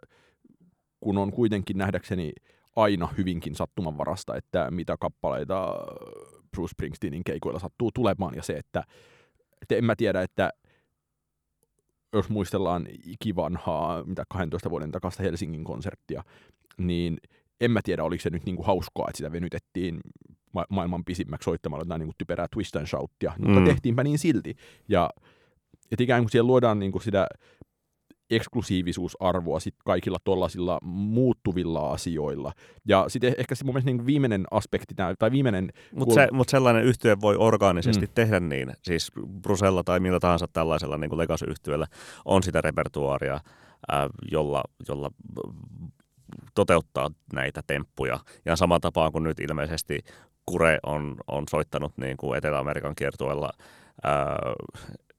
kun 1.00 1.18
on 1.18 1.32
kuitenkin 1.32 1.78
nähdäkseni 1.78 2.32
aina 2.76 3.08
hyvinkin 3.18 3.54
sattumanvarasta, 3.54 4.36
että 4.36 4.70
mitä 4.70 4.96
kappaleita 5.00 5.74
Bruce 6.50 6.70
Springsteenin 6.70 7.24
keikoilla 7.24 7.58
sattuu 7.58 7.90
tulemaan, 7.94 8.34
ja 8.34 8.42
se, 8.42 8.52
että, 8.52 8.84
että 9.62 9.74
en 9.74 9.84
mä 9.84 9.96
tiedä, 9.96 10.22
että 10.22 10.50
jos 12.12 12.28
muistellaan 12.28 12.86
ikivanhaa, 13.06 14.04
mitä 14.04 14.24
12 14.28 14.70
vuoden 14.70 14.90
takasta 14.90 15.22
Helsingin 15.22 15.64
konserttia, 15.64 16.24
niin 16.78 17.18
en 17.60 17.70
mä 17.70 17.80
tiedä, 17.84 18.04
oliko 18.04 18.22
se 18.22 18.30
nyt 18.30 18.44
niinku 18.44 18.62
hauskaa, 18.62 19.06
että 19.08 19.16
sitä 19.16 19.32
venytettiin 19.32 20.00
ma- 20.52 20.66
maailman 20.70 21.04
pisimmäksi 21.04 21.44
soittamalla 21.44 21.80
jotain 21.82 21.98
niinku 21.98 22.14
typerää 22.18 22.46
twist 22.52 22.76
and 22.76 22.86
shoutia, 22.86 23.32
mutta 23.38 23.58
Mm. 23.60 23.64
tehtiinpä 23.64 24.04
niin 24.04 24.18
silti. 24.18 24.54
Ja 24.88 25.10
että 25.90 26.04
ikään 26.04 26.22
kuin 26.22 26.30
siellä 26.30 26.46
luodaan 26.46 26.78
niinku 26.78 27.00
sitä 27.00 27.26
eksklusiivisuusarvoa 28.36 29.60
sit 29.60 29.74
kaikilla 29.84 30.18
tollasilla 30.24 30.78
muuttuvilla 30.82 31.90
asioilla. 31.92 32.52
Ja 32.88 33.04
sitten 33.08 33.34
ehkä 33.38 33.54
se 33.54 33.64
mun 33.64 33.74
mielestä 33.74 33.88
niinku 33.90 34.06
viimeinen 34.06 34.44
aspekti, 34.50 34.94
tai 35.18 35.30
viimeinen... 35.30 35.72
Mutta 35.94 36.14
se, 36.14 36.28
mut 36.32 36.48
sellainen 36.48 36.84
yhtye 36.84 37.16
voi 37.20 37.36
orgaanisesti 37.38 38.06
Mm. 38.06 38.12
tehdä 38.14 38.40
niin, 38.40 38.72
siis 38.82 39.12
Brusella 39.42 39.82
tai 39.84 40.00
millä 40.00 40.20
tahansa 40.20 40.46
tällaisella 40.52 40.98
niin 40.98 41.18
legacy-yhtiöllä 41.18 41.86
on 42.24 42.42
sitä 42.42 42.60
repertuaaria, 42.60 43.40
ää, 43.88 44.08
jolla, 44.32 44.62
jolla 44.88 45.10
toteuttaa 46.54 47.10
näitä 47.32 47.60
temppuja. 47.66 48.18
Ja 48.44 48.56
sama 48.56 48.80
tapaan 48.80 49.12
kuin 49.12 49.24
nyt 49.24 49.40
ilmeisesti 49.40 49.98
Kure 50.46 50.78
on, 50.86 51.16
on 51.26 51.44
soittanut 51.50 51.92
niin 51.96 52.16
kuin 52.16 52.38
Etelä-Amerikan 52.38 52.94
kiertueella 52.94 53.50
ää, 54.02 54.36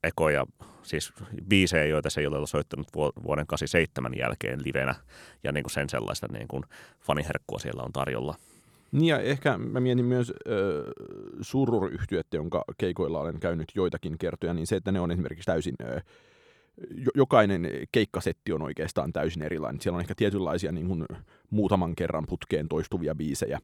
ekoja, 0.04 0.46
siis 0.84 1.14
biisejä, 1.50 1.86
joita 1.86 2.10
se 2.10 2.22
ei 2.22 2.28
ole 2.28 2.48
soittanut 2.48 2.88
vuo- 2.96 3.14
vuoden 3.24 3.48
87 3.48 4.18
jälkeen 4.18 4.60
livenä, 4.64 4.96
ja 5.44 5.52
niin 5.52 5.64
kuin 5.64 5.72
sen 5.72 5.90
sellaista 5.90 6.28
niin 6.32 6.48
kuin 6.48 6.64
faniherkkua 7.00 7.60
siellä 7.60 7.84
on 7.84 7.94
tarjolla. 7.94 8.36
Niin 8.92 9.06
ja 9.06 9.20
ehkä 9.20 9.58
mä 9.58 9.80
mietin 9.80 10.06
myös 10.06 10.30
äh, 10.32 10.56
surur-yhtyettä, 11.42 12.38
jonka 12.38 12.64
keikoilla 12.78 13.20
olen 13.20 13.40
käynyt 13.40 13.72
joitakin 13.76 14.18
kertoja, 14.18 14.54
niin 14.54 14.68
se, 14.68 14.76
että 14.76 14.92
ne 14.92 15.00
on 15.00 15.12
esimerkiksi 15.12 15.46
täysin... 15.46 15.76
Äh, 15.82 16.04
jo- 16.96 17.12
jokainen 17.16 17.70
keikkasetti 17.92 18.54
on 18.54 18.62
oikeastaan 18.62 19.14
täysin 19.14 19.44
erilainen. 19.44 19.82
Siellä 19.82 19.96
on 19.96 20.02
ehkä 20.02 20.16
tietynlaisia 20.16 20.72
niin 20.72 20.88
kuin, 20.88 21.06
muutaman 21.50 21.96
kerran 21.96 22.26
putkeen 22.30 22.68
toistuvia 22.68 23.16
biisejä, 23.16 23.60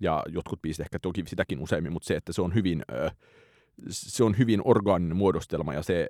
ja 0.00 0.22
jotkut 0.28 0.62
biisit 0.62 0.80
ehkä 0.80 0.98
toki 0.98 1.24
sitäkin 1.26 1.58
useammin, 1.58 1.92
mutta 1.92 2.06
se, 2.06 2.16
että 2.16 2.32
se 2.32 2.42
on 2.42 2.54
hyvin, 2.54 2.82
ö, 2.92 3.10
se 3.90 4.24
on 4.24 4.38
hyvin 4.38 4.60
orgaaninen 4.64 5.16
muodostelma, 5.16 5.74
ja 5.74 5.82
se 5.82 6.06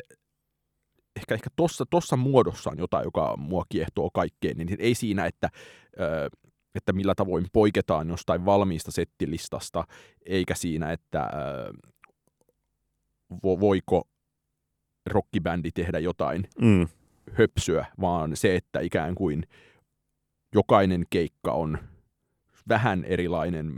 ehkä, 1.16 1.34
ehkä 1.34 1.50
tossa, 1.56 1.84
tossa 1.90 2.16
muodossa 2.16 2.70
on 2.70 2.78
jotain, 2.78 3.04
joka 3.04 3.36
mua 3.36 3.64
kiehtoo 3.68 4.10
kaikkeen, 4.14 4.56
niin 4.56 4.76
ei 4.78 4.94
siinä, 4.94 5.26
että, 5.26 5.48
että 6.74 6.92
millä 6.92 7.14
tavoin 7.14 7.46
poiketaan 7.52 8.08
jostain 8.08 8.44
valmiista 8.44 8.90
settilistasta, 8.90 9.84
eikä 10.26 10.54
siinä, 10.54 10.92
että 10.92 11.30
voiko 13.42 14.08
rockibändi 15.06 15.70
tehdä 15.72 15.98
jotain 15.98 16.48
Mm. 16.60 16.88
höpsöä, 17.32 17.86
vaan 18.00 18.36
se, 18.36 18.56
että 18.56 18.80
ikään 18.80 19.14
kuin 19.14 19.42
jokainen 20.54 21.04
keikka 21.10 21.52
on 21.52 21.78
vähän 22.68 23.04
erilainen 23.04 23.72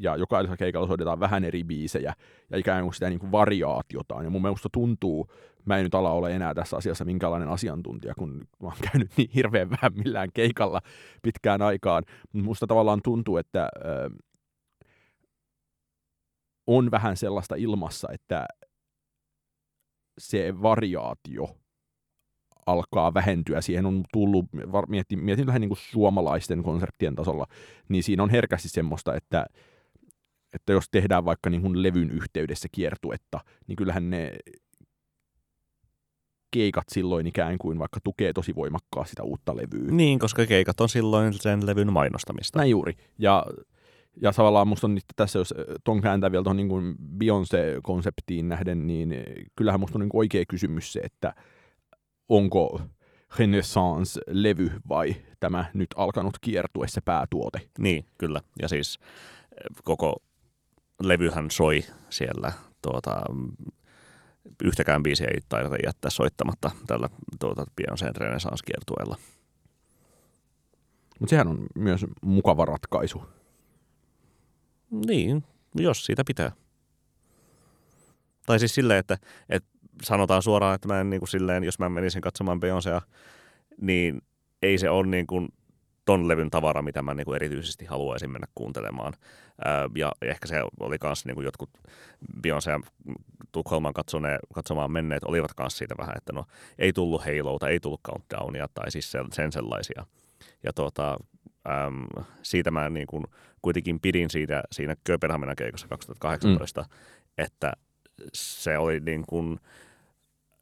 ja 0.00 0.16
jokaisella 0.16 0.56
keikalla 0.56 0.86
soitetaan 0.86 1.20
vähän 1.20 1.44
eri 1.44 1.64
biisejä 1.64 2.14
ja 2.50 2.58
ikään 2.58 2.82
kuin 2.82 2.94
sitä 2.94 3.08
niin 3.08 3.20
kuin 3.20 3.32
variaatiota 3.32 4.14
on. 4.14 4.24
Ja 4.24 4.30
mun 4.30 4.42
mielestä 4.42 4.68
tuntuu, 4.72 5.26
mä 5.64 5.76
en 5.76 5.84
nyt 5.84 5.94
ala 5.94 6.12
ole 6.12 6.34
enää 6.36 6.54
tässä 6.54 6.76
asiassa 6.76 7.04
minkälainen 7.04 7.48
asiantuntija, 7.48 8.14
kun 8.14 8.36
mä 8.62 8.68
oon 8.68 8.76
käynyt 8.92 9.10
niin 9.16 9.30
hirveän 9.34 9.70
vähän 9.70 9.92
millään 10.04 10.28
keikalla 10.34 10.80
pitkään 11.22 11.62
aikaan. 11.62 12.02
Mutta 12.32 12.44
musta 12.44 12.66
tavallaan 12.66 13.00
tuntuu, 13.04 13.36
että 13.36 13.68
ö, 13.84 14.10
on 16.66 16.90
vähän 16.90 17.16
sellaista 17.16 17.54
ilmassa, 17.54 18.08
että 18.12 18.46
se 20.18 20.62
variaatio 20.62 21.56
alkaa 22.66 23.14
vähentyä. 23.14 23.60
Siihen 23.60 23.86
on 23.86 24.04
tullut, 24.12 24.46
mietin, 24.88 25.24
mietin 25.24 25.46
vähän 25.46 25.60
niin 25.60 25.68
kuin 25.68 25.78
suomalaisten 25.78 26.62
konserttien 26.62 27.14
tasolla, 27.14 27.46
niin 27.88 28.02
siinä 28.02 28.22
on 28.22 28.30
herkästi 28.30 28.68
semmoista, 28.68 29.14
että, 29.14 29.46
että 30.52 30.72
jos 30.72 30.84
tehdään 30.90 31.24
vaikka 31.24 31.50
niin 31.50 31.62
kuin 31.62 31.82
levyn 31.82 32.10
yhteydessä 32.10 32.68
kiertuetta, 32.72 33.40
niin 33.66 33.76
kyllähän 33.76 34.10
ne 34.10 34.32
keikat 36.50 36.84
silloin 36.88 37.26
ikään 37.26 37.58
kuin 37.58 37.78
vaikka 37.78 38.00
tukee 38.04 38.32
tosi 38.32 38.54
voimakkaasti 38.54 39.10
sitä 39.10 39.22
uutta 39.22 39.56
levyä. 39.56 39.90
Niin, 39.90 40.18
koska 40.18 40.46
keikat 40.46 40.80
on 40.80 40.88
silloin 40.88 41.32
sen 41.32 41.66
levyn 41.66 41.92
mainostamista. 41.92 42.58
Näin 42.58 42.70
juuri. 42.70 42.92
Ja, 43.18 43.46
ja 44.22 44.32
tavallaan 44.32 44.68
musta 44.68 44.86
on 44.86 44.94
nyt 44.94 45.04
tässä, 45.16 45.38
jos 45.38 45.54
äh, 45.58 45.64
ton 45.84 46.00
kääntää 46.00 46.32
vielä 46.32 46.44
tuohon 46.44 46.56
niin 46.56 46.96
Beyoncé-konseptiin 47.18 48.48
nähden, 48.48 48.86
niin 48.86 49.12
äh, 49.12 49.18
kyllähän 49.56 49.80
musta 49.80 49.98
on 49.98 50.00
niin 50.00 50.10
oikea 50.12 50.44
kysymys 50.48 50.92
se, 50.92 51.00
että 51.00 51.34
onko 52.28 52.80
Renaissance-levy 53.38 54.70
vai 54.88 55.16
tämä 55.40 55.64
nyt 55.74 55.88
alkanut 55.96 56.34
kiertue 56.40 56.88
se 56.88 57.00
päätuote. 57.00 57.60
Niin, 57.78 58.04
kyllä. 58.18 58.40
Ja 58.62 58.68
siis 58.68 58.98
eh, 59.00 59.82
koko 59.84 60.22
levyhän 61.00 61.50
soi 61.50 61.84
siellä 62.10 62.52
tuota, 62.82 63.22
yhtäkään 64.64 65.02
biisiä 65.02 65.26
ei 65.26 65.40
taideta 65.48 65.76
jättää 65.86 66.10
soittamatta 66.10 66.70
tällä 66.86 67.08
tuota, 67.40 67.64
Beyoncé'n 67.80 68.16
Renaissance-kiertueella. 68.16 69.16
Mutta 71.20 71.30
sehän 71.30 71.48
on 71.48 71.66
myös 71.74 72.06
mukava 72.22 72.64
ratkaisu. 72.64 73.22
Niin, 74.90 75.44
jos 75.74 76.06
siitä 76.06 76.22
pitää. 76.26 76.52
Tai 78.46 78.58
siis 78.58 78.74
silleen, 78.74 78.98
että, 78.98 79.18
että 79.48 79.68
sanotaan 80.02 80.42
suoraan, 80.42 80.74
että 80.74 80.88
mä 80.88 81.00
en 81.00 81.10
niin 81.10 81.20
kuin 81.20 81.28
silleen, 81.28 81.64
jos 81.64 81.78
mä 81.78 81.88
menisin 81.88 82.22
katsomaan 82.22 82.60
Beyoncéa, 82.60 83.02
niin 83.80 84.22
ei 84.62 84.78
se 84.78 84.90
ole 84.90 85.06
niin 85.06 85.26
kuin 85.26 85.48
ton 86.10 86.28
levyn 86.28 86.50
tavara, 86.50 86.82
mitä 86.82 87.02
mä 87.02 87.14
niin 87.14 87.24
kuin 87.24 87.36
erityisesti 87.36 87.84
haluaisin 87.84 88.30
mennä 88.30 88.46
kuuntelemaan. 88.54 89.12
Ää, 89.64 89.88
ja 89.96 90.12
ehkä 90.22 90.46
se 90.46 90.62
oli 90.80 90.96
myös 91.02 91.26
niin 91.26 91.34
kuin 91.34 91.44
jotkut 91.44 91.70
Beyoncéa 92.46 92.88
Tukholman 93.52 93.94
katsone, 93.94 94.38
katsomaan 94.54 94.92
menneet 94.92 95.24
olivat 95.24 95.54
kanssa 95.54 95.78
siitä 95.78 95.94
vähän, 95.98 96.16
että 96.16 96.32
no 96.32 96.44
ei 96.78 96.92
tullut 96.92 97.22
Haloita, 97.24 97.68
ei 97.68 97.80
tullut 97.80 98.00
Countdownia 98.08 98.66
tai 98.74 98.90
siis 98.90 99.12
sen, 99.12 99.26
sen 99.32 99.52
sellaisia. 99.52 100.06
Ja 100.62 100.72
tuota, 100.72 101.16
äm, 101.68 102.24
siitä 102.42 102.70
mä 102.70 102.90
niin 102.90 103.06
kuin 103.06 103.24
kuitenkin 103.62 104.00
pidin 104.00 104.30
siitä, 104.30 104.62
siinä 104.72 104.94
Kööpenhaminan 105.04 105.56
keikossa 105.56 105.88
2018, 105.88 106.80
mm. 106.80 106.88
että 107.38 107.72
se 108.32 108.78
oli 108.78 109.00
niin 109.00 109.24
kuin 109.28 109.58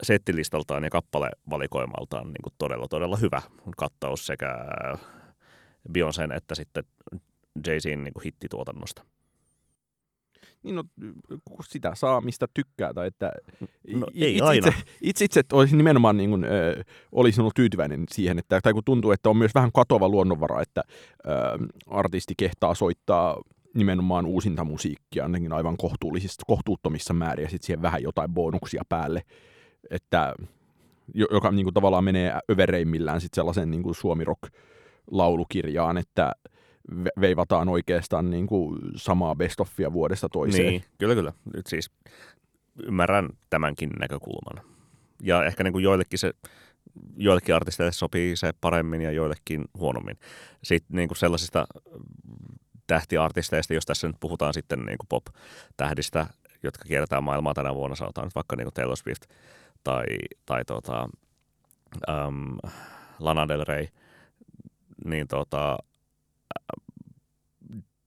settilistaltaan 0.02 0.84
ja 0.84 0.90
kappalevalikoimaltaan 0.90 2.26
niin 2.26 2.42
kuin 2.42 2.54
todella, 2.58 2.88
todella 2.88 3.16
hyvä 3.16 3.42
kattaus 3.76 4.26
sekä 4.26 4.54
Beyoncén 5.92 6.33
että 6.37 6.54
sitten 6.54 6.85
Jay-Zin 7.68 8.04
niin 8.04 8.12
hittituotannosta. 8.25 9.04
Niin 10.62 10.75
no, 10.75 10.85
sitä 11.64 11.95
saa, 11.95 12.21
mistä 12.21 12.47
tykkää. 12.54 12.95
Tai 12.95 13.07
että 13.07 13.33
No, 13.95 14.07
i- 14.14 14.25
ei 14.25 14.33
itse, 14.37 14.45
aina. 14.45 14.68
Itse, 14.68 14.80
itse, 15.02 15.25
itse 15.25 15.42
olisin 15.52 15.76
nimenomaan 15.78 16.16
niin 16.16 16.30
kuin, 16.30 16.45
ö, 16.45 16.85
olisin 17.12 17.40
ollut 17.40 17.54
tyytyväinen 17.54 18.04
siihen, 18.12 18.38
että, 18.38 18.61
tai 18.62 18.73
kun 18.73 18.85
tuntuu, 18.85 19.11
että 19.11 19.30
on 19.30 19.37
myös 19.37 19.54
vähän 19.54 19.71
katoava 19.75 20.09
luonnonvara, 20.09 20.62
että 20.62 20.83
ö, 21.26 21.30
artisti 21.87 22.35
kehtaa 22.37 22.75
soittaa 22.75 23.42
nimenomaan 23.75 24.26
uusinta 24.26 24.64
musiikkia 24.64 25.23
ainakin 25.23 25.52
aivan 25.52 25.76
kohtuullisissa, 25.76 26.42
kohtuuttomissa 26.47 27.14
määrin 27.14 27.42
ja 27.42 27.50
sitten 27.50 27.66
siihen 27.66 27.83
vähän 27.83 28.02
jotain 28.02 28.30
bonuksia 28.35 28.83
päälle, 28.88 29.23
että 29.90 30.35
jo- 31.14 31.26
joka 31.30 31.50
niin 31.50 31.64
kuin, 31.64 31.75
tavallaan 31.75 32.04
menee 32.04 32.33
övereimmillään 32.50 33.21
sitten 33.21 33.37
sellaisen 33.37 33.71
niin 33.71 33.83
kuin 33.83 33.95
suomi 33.95 34.25
rock 34.25 34.42
laulukirjaan, 35.10 35.98
että 35.98 36.32
ve- 36.92 37.20
veivataan 37.20 37.68
oikeastaan 37.68 38.30
niin 38.30 38.46
kuin 38.46 38.78
samaa 38.96 39.34
best 39.34 39.60
offia 39.60 39.92
vuodesta 39.92 40.28
toiseen. 40.28 40.66
Niin, 40.66 40.84
kyllä, 40.98 41.14
kyllä. 41.14 41.32
Nyt 41.54 41.66
siis 41.66 41.90
ymmärrän 42.82 43.28
tämänkin 43.50 43.90
näkökulman. 44.00 44.64
Ja 45.22 45.44
ehkä 45.44 45.64
niin 45.64 45.72
kuin 45.72 45.84
joillekin 45.84 46.18
se 46.18 46.32
joillekin 47.16 47.54
artisteille 47.54 47.92
sopii 47.92 48.36
se 48.36 48.52
paremmin 48.60 49.02
ja 49.02 49.10
joillekin 49.10 49.64
huonommin. 49.78 50.18
Sitten 50.62 50.96
niin 50.96 51.08
kuin 51.08 51.18
sellaisista 51.18 51.66
tähtiartisteista, 52.86 53.74
jos 53.74 53.86
tässä 53.86 54.06
nyt 54.06 54.16
puhutaan 54.20 54.54
sitten 54.54 54.78
niin 54.78 54.98
kuin 54.98 55.08
pop-tähdistä, 55.08 56.26
jotka 56.62 56.84
kierretään 56.84 57.24
maailmaa 57.24 57.54
tänä 57.54 57.74
vuonna, 57.74 57.96
sanotaan 57.96 58.26
nyt 58.26 58.34
vaikka 58.34 58.56
niin 58.56 58.64
kuin 58.64 58.74
Taylor 58.74 58.96
Swift 58.96 59.22
tai, 59.84 60.04
tai 60.46 60.64
tota, 60.64 61.08
um, 62.08 62.58
Lana 63.18 63.48
Del 63.48 63.64
Rey, 63.68 63.86
niin 65.04 65.28
tota, 65.28 65.78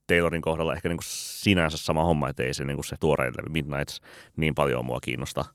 Taylorin 0.07 0.41
kohdalla 0.41 0.73
ehkä 0.73 0.89
niin 0.89 0.97
kuin 0.97 1.05
sinänsä 1.07 1.77
sama 1.77 2.03
homma, 2.03 2.29
että 2.29 2.43
ei 2.43 2.53
se, 2.53 2.65
niin 2.65 2.77
kuin 2.77 2.85
se 2.85 2.95
tuorein 2.99 3.33
levy 3.37 3.49
Midnights 3.49 4.01
niin 4.35 4.55
paljon 4.55 4.85
mua 4.85 4.99
kiinnosta, 4.99 5.45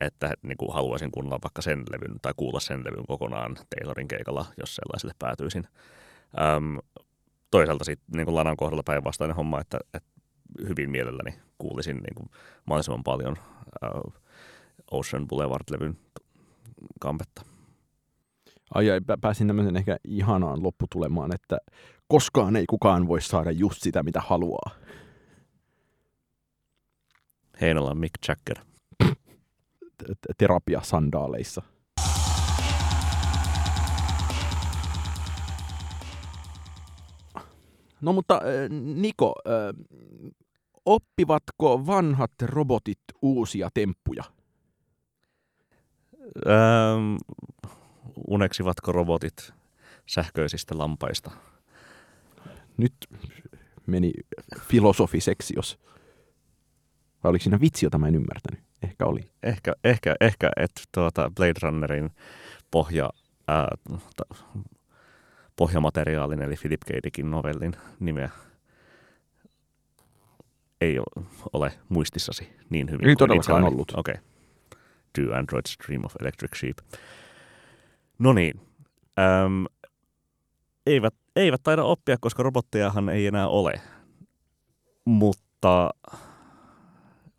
että 0.00 0.32
niin 0.42 0.56
kuin 0.56 0.74
haluaisin 0.74 1.10
kuunnella 1.10 1.38
vaikka 1.42 1.62
sen 1.62 1.84
levyn 1.90 2.20
tai 2.22 2.32
kuulla 2.36 2.60
sen 2.60 2.84
levyn 2.84 3.06
kokonaan 3.06 3.56
Taylorin 3.56 4.08
keikalla, 4.08 4.46
jos 4.58 4.76
sellaiselle 4.76 5.14
päätyisin. 5.18 5.68
Öm, 6.56 6.78
toisaalta 7.50 7.84
sitten 7.84 8.16
niin 8.16 8.24
kuin 8.24 8.34
Lanan 8.34 8.56
kohdalla 8.56 8.82
päinvastainen 8.82 9.36
homma, 9.36 9.60
että, 9.60 9.78
että 9.94 10.10
hyvin 10.68 10.90
mielelläni 10.90 11.34
kuulisin 11.58 11.96
niin 11.96 12.14
kuin 12.14 12.30
mahdollisimman 12.66 13.04
paljon 13.04 13.36
uh, 13.94 14.12
Ocean 14.90 15.28
Boulevard-levyn 15.28 15.96
kampetta. 17.00 17.57
Ai, 18.74 18.90
ai 18.90 18.98
pä- 18.98 19.18
pääsin 19.20 19.46
tämmöisen 19.46 19.76
ehkä 19.76 19.96
ihanaan 20.04 20.62
lopputulemaan, 20.62 21.34
että 21.34 21.58
koskaan 22.08 22.56
ei 22.56 22.66
kukaan 22.66 23.08
voi 23.08 23.20
saada 23.20 23.50
just 23.50 23.82
sitä, 23.82 24.02
mitä 24.02 24.20
haluaa. 24.20 24.70
Heinolan 27.60 27.98
Mick 27.98 28.14
Jagger. 28.28 28.58
Terapia 30.38 30.80
sandaaleissa. 30.82 31.62
No 38.00 38.12
mutta 38.12 38.40
Niko, 38.94 39.34
oppivatko 40.86 41.86
vanhat 41.86 42.32
robotit 42.42 42.98
uusia 43.22 43.68
temppuja? 43.74 44.24
Öm, 46.46 47.16
uneksivatko 48.28 48.92
robotit 48.92 49.52
sähköisistä 50.06 50.78
lampaista? 50.78 51.30
Nyt 52.76 52.94
meni 53.86 54.12
filosofiseksi, 54.60 55.54
jos... 55.56 55.78
Vai 57.24 57.30
oliko 57.30 57.42
siinä 57.42 57.60
vitsi, 57.60 57.86
jota 57.86 57.98
mä 57.98 58.08
en 58.08 58.14
ymmärtänyt? 58.14 58.64
Ehkä 58.82 59.06
oli. 59.06 59.20
Ehkä, 59.42 59.72
ehkä, 59.84 60.14
ehkä 60.20 60.50
että 60.56 60.82
tuota 60.94 61.30
Blade 61.36 61.60
Runnerin 61.62 62.10
pohja, 62.70 63.10
ää, 63.48 63.68
ta, 64.16 64.34
pohjamateriaalin, 65.56 66.42
eli 66.42 66.54
Philip 66.56 66.80
K. 66.80 66.90
Dickin 67.04 67.30
novellin 67.30 67.72
nimeä 68.00 68.30
ei 70.80 70.98
ole 71.52 71.72
muistissasi 71.88 72.56
niin 72.70 72.90
hyvin 72.90 73.08
Ei 73.08 73.14
kuin 73.14 73.18
todellakaan 73.18 73.40
itselläni. 73.40 73.74
ollut. 73.74 73.92
Okei. 73.96 74.14
Okay. 74.14 74.24
Do 75.18 75.34
Androids 75.34 75.76
Dream 75.86 76.04
of 76.04 76.14
Electric 76.20 76.58
Sheep. 76.58 76.78
No 78.18 78.32
niin. 78.32 78.60
Öm, 79.18 79.64
eivät, 80.86 81.14
eivät 81.36 81.62
taida 81.62 81.84
oppia, 81.84 82.16
koska 82.20 82.42
robottejahan 82.42 83.08
ei 83.08 83.26
enää 83.26 83.48
ole. 83.48 83.80
Mutta 85.04 85.90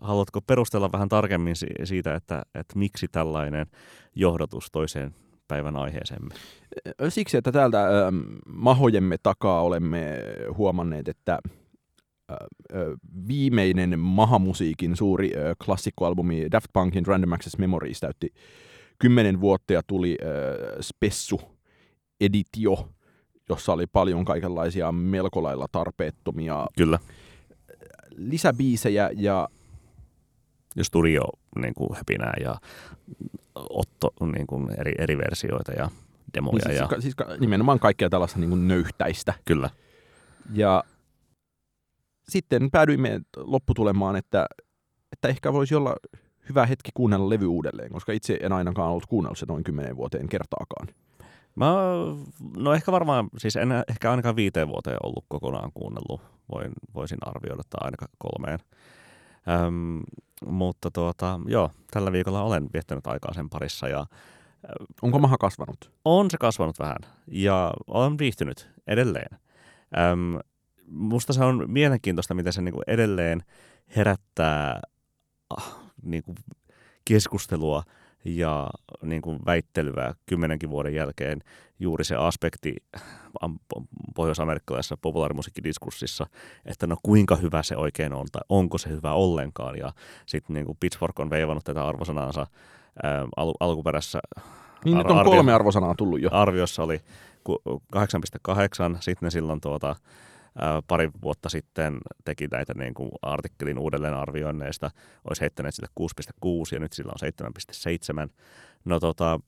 haluatko 0.01 0.41
perustella 0.41 0.91
vähän 0.91 1.09
tarkemmin 1.09 1.55
si- 1.55 1.67
siitä, 1.83 2.15
että, 2.15 2.41
että 2.55 2.79
miksi 2.79 3.07
tällainen 3.11 3.67
johdatus 4.15 4.71
toiseen 4.71 5.15
päivän 5.47 5.75
aiheeseemme? 5.75 6.35
Siksi, 7.09 7.37
että 7.37 7.51
täältä 7.51 7.87
mahojemme 8.45 9.17
takaa 9.23 9.61
olemme 9.61 10.19
huomanneet, 10.57 11.07
että 11.07 11.39
ö, 12.31 12.97
viimeinen 13.27 13.99
mahamusiikin 13.99 14.95
suuri 14.95 15.31
ö, 15.35 15.55
klassikkoalbumi 15.65 16.51
Daft 16.51 16.67
Punkin 16.73 17.05
Random 17.05 17.31
Access 17.31 17.57
Memories 17.57 17.99
täytti 17.99 18.33
kymmenen 18.99 19.41
vuotta 19.41 19.73
ja 19.73 19.81
tuli 19.87 20.17
ö, 20.21 20.77
Spessu 20.81 21.41
Editio, 22.21 22.89
jossa 23.49 23.73
oli 23.73 23.87
paljon 23.87 24.25
kaikenlaisia 24.25 24.91
melko 24.91 25.43
lailla 25.43 25.65
tarpeettomia 25.71 26.67
Kyllä. 26.77 26.99
lisäbiisejä 28.15 29.09
ja 29.15 29.49
Ja 30.75 30.83
studio 30.83 31.21
niin 31.61 31.73
kuin 31.73 31.95
höpinää 31.97 32.33
ja 32.41 32.55
Otto 33.55 34.13
niin 34.33 34.47
kuin 34.47 34.79
eri, 34.79 34.93
eri 34.97 35.17
versioita 35.17 35.71
ja 35.71 35.89
demoja. 36.33 36.53
niin 36.53 36.77
siis, 36.77 36.91
ja, 36.91 37.01
siis 37.01 37.15
ka- 37.15 37.37
nimenomaan 37.39 37.79
kaikkea 37.79 38.09
tällaista 38.09 38.39
niin 38.39 38.49
kuin 38.49 38.67
nöyhtäistä. 38.67 39.33
kyllä. 39.45 39.69
Ja 40.53 40.83
sitten 42.29 42.71
päädyimme 42.71 43.21
lopputulemaan, 43.37 44.15
että, 44.15 44.45
että 45.11 45.27
ehkä 45.27 45.53
voisi 45.53 45.75
olla 45.75 45.95
hyvä 46.49 46.65
hetki 46.65 46.91
kuunnella 46.93 47.29
levy 47.29 47.45
uudelleen, 47.45 47.91
koska 47.91 48.11
itse 48.11 48.39
en 48.41 48.53
ainakaan 48.53 48.89
ollut 48.89 49.05
kuunnellut 49.05 49.37
se 49.37 49.45
noin 49.49 49.63
kymmenen 49.63 49.97
vuoteen 49.97 50.29
kertaakaan. 50.29 50.87
Mä, 51.55 51.73
no 52.57 52.73
ehkä 52.73 52.91
varmaan, 52.91 53.29
siis 53.37 53.55
en 53.55 53.69
ehkä 53.89 54.11
ainakaan 54.11 54.35
viiteen 54.35 54.67
vuoteen 54.67 54.97
ollut 55.03 55.25
kokonaan 55.27 55.71
kuunnellut, 55.73 56.21
Voin, 56.51 56.71
voisin 56.95 57.17
arvioida, 57.21 57.63
tai 57.69 57.79
ainakaan 57.81 58.11
kolmeen. 58.17 58.59
Öm, 59.67 60.01
mutta 60.45 60.91
tuota, 60.91 61.39
joo, 61.45 61.71
tällä 61.91 62.11
viikolla 62.11 62.43
olen 62.43 62.69
viettänyt 62.73 63.07
aikaa 63.07 63.33
sen 63.33 63.49
parissa 63.49 63.87
ja 63.87 64.05
Onko 65.01 65.19
maha 65.19 65.37
kasvanut? 65.37 65.91
on 66.05 66.31
se 66.31 66.37
kasvanut 66.37 66.79
vähän 66.79 66.97
ja 67.27 67.73
olen 67.87 68.17
viihtynyt 68.17 68.69
edelleen. 68.87 69.39
Öm, 70.11 70.39
musta 70.87 71.33
se 71.33 71.43
on 71.43 71.65
mielenkiintoista, 71.67 72.33
miten 72.33 72.53
se 72.53 72.61
niinku 72.61 72.81
edelleen 72.87 73.43
herättää 73.95 74.81
ah, 76.03 76.09
niinku 76.09 76.35
keskustelua 77.05 77.83
ja 78.25 78.69
niinku 79.01 79.39
väittelyä 79.45 80.15
kymmenenkin 80.25 80.69
vuoden 80.69 80.93
jälkeen 80.93 81.41
juuri 81.79 82.03
se 82.03 82.15
aspekti 82.15 82.75
am- 83.41 83.59
pohjois-amerikkalaisessa 84.15 84.97
populaarimusiikkidiskurssissa, 85.01 86.27
että 86.65 86.87
no 86.87 86.95
kuinka 87.03 87.35
hyvä 87.35 87.63
se 87.63 87.77
oikein 87.77 88.13
on 88.13 88.27
tai 88.31 88.41
onko 88.49 88.77
se 88.77 88.89
hyvä 88.89 89.13
ollenkaan. 89.13 89.77
Ja 89.77 89.93
sitten 90.25 90.53
niinku 90.53 90.77
Pitchfork 90.79 91.19
on 91.19 91.29
veivannut 91.29 91.63
tätä 91.63 91.87
arvosanaansa 91.87 92.47
ää, 93.03 93.27
al- 93.37 93.53
alkuperäisessä 93.59 94.19
Niin 94.85 94.97
Ar- 94.97 95.03
nyt 95.03 95.11
on 95.11 95.17
arvio- 95.17 95.31
kolme 95.31 95.53
arvosanaa 95.53 95.95
tullut 95.95 96.21
jo. 96.21 96.29
arviossa 96.31 96.83
oli 96.83 96.99
ku- 97.43 97.61
8,8, 97.91 98.97
sitten 98.99 99.27
ne 99.27 99.31
silloin 99.31 99.61
tuota, 99.61 99.95
pari 100.87 101.09
vuotta 101.21 101.49
sitten 101.49 101.97
teki 102.25 102.47
näitä 102.51 102.73
niin 102.73 102.93
kuin 102.93 103.11
artikkelin 103.21 103.79
uudelleenarvioinneista, 103.79 104.91
olisi 105.29 105.41
heittäneet 105.41 105.75
sille 105.75 105.89
6,6 105.99 106.45
ja 106.71 106.79
nyt 106.79 106.93
sillä 106.93 107.11
on 107.11 107.49
7,7. 108.27 108.33
No 108.85 108.99
tota, 108.99 109.39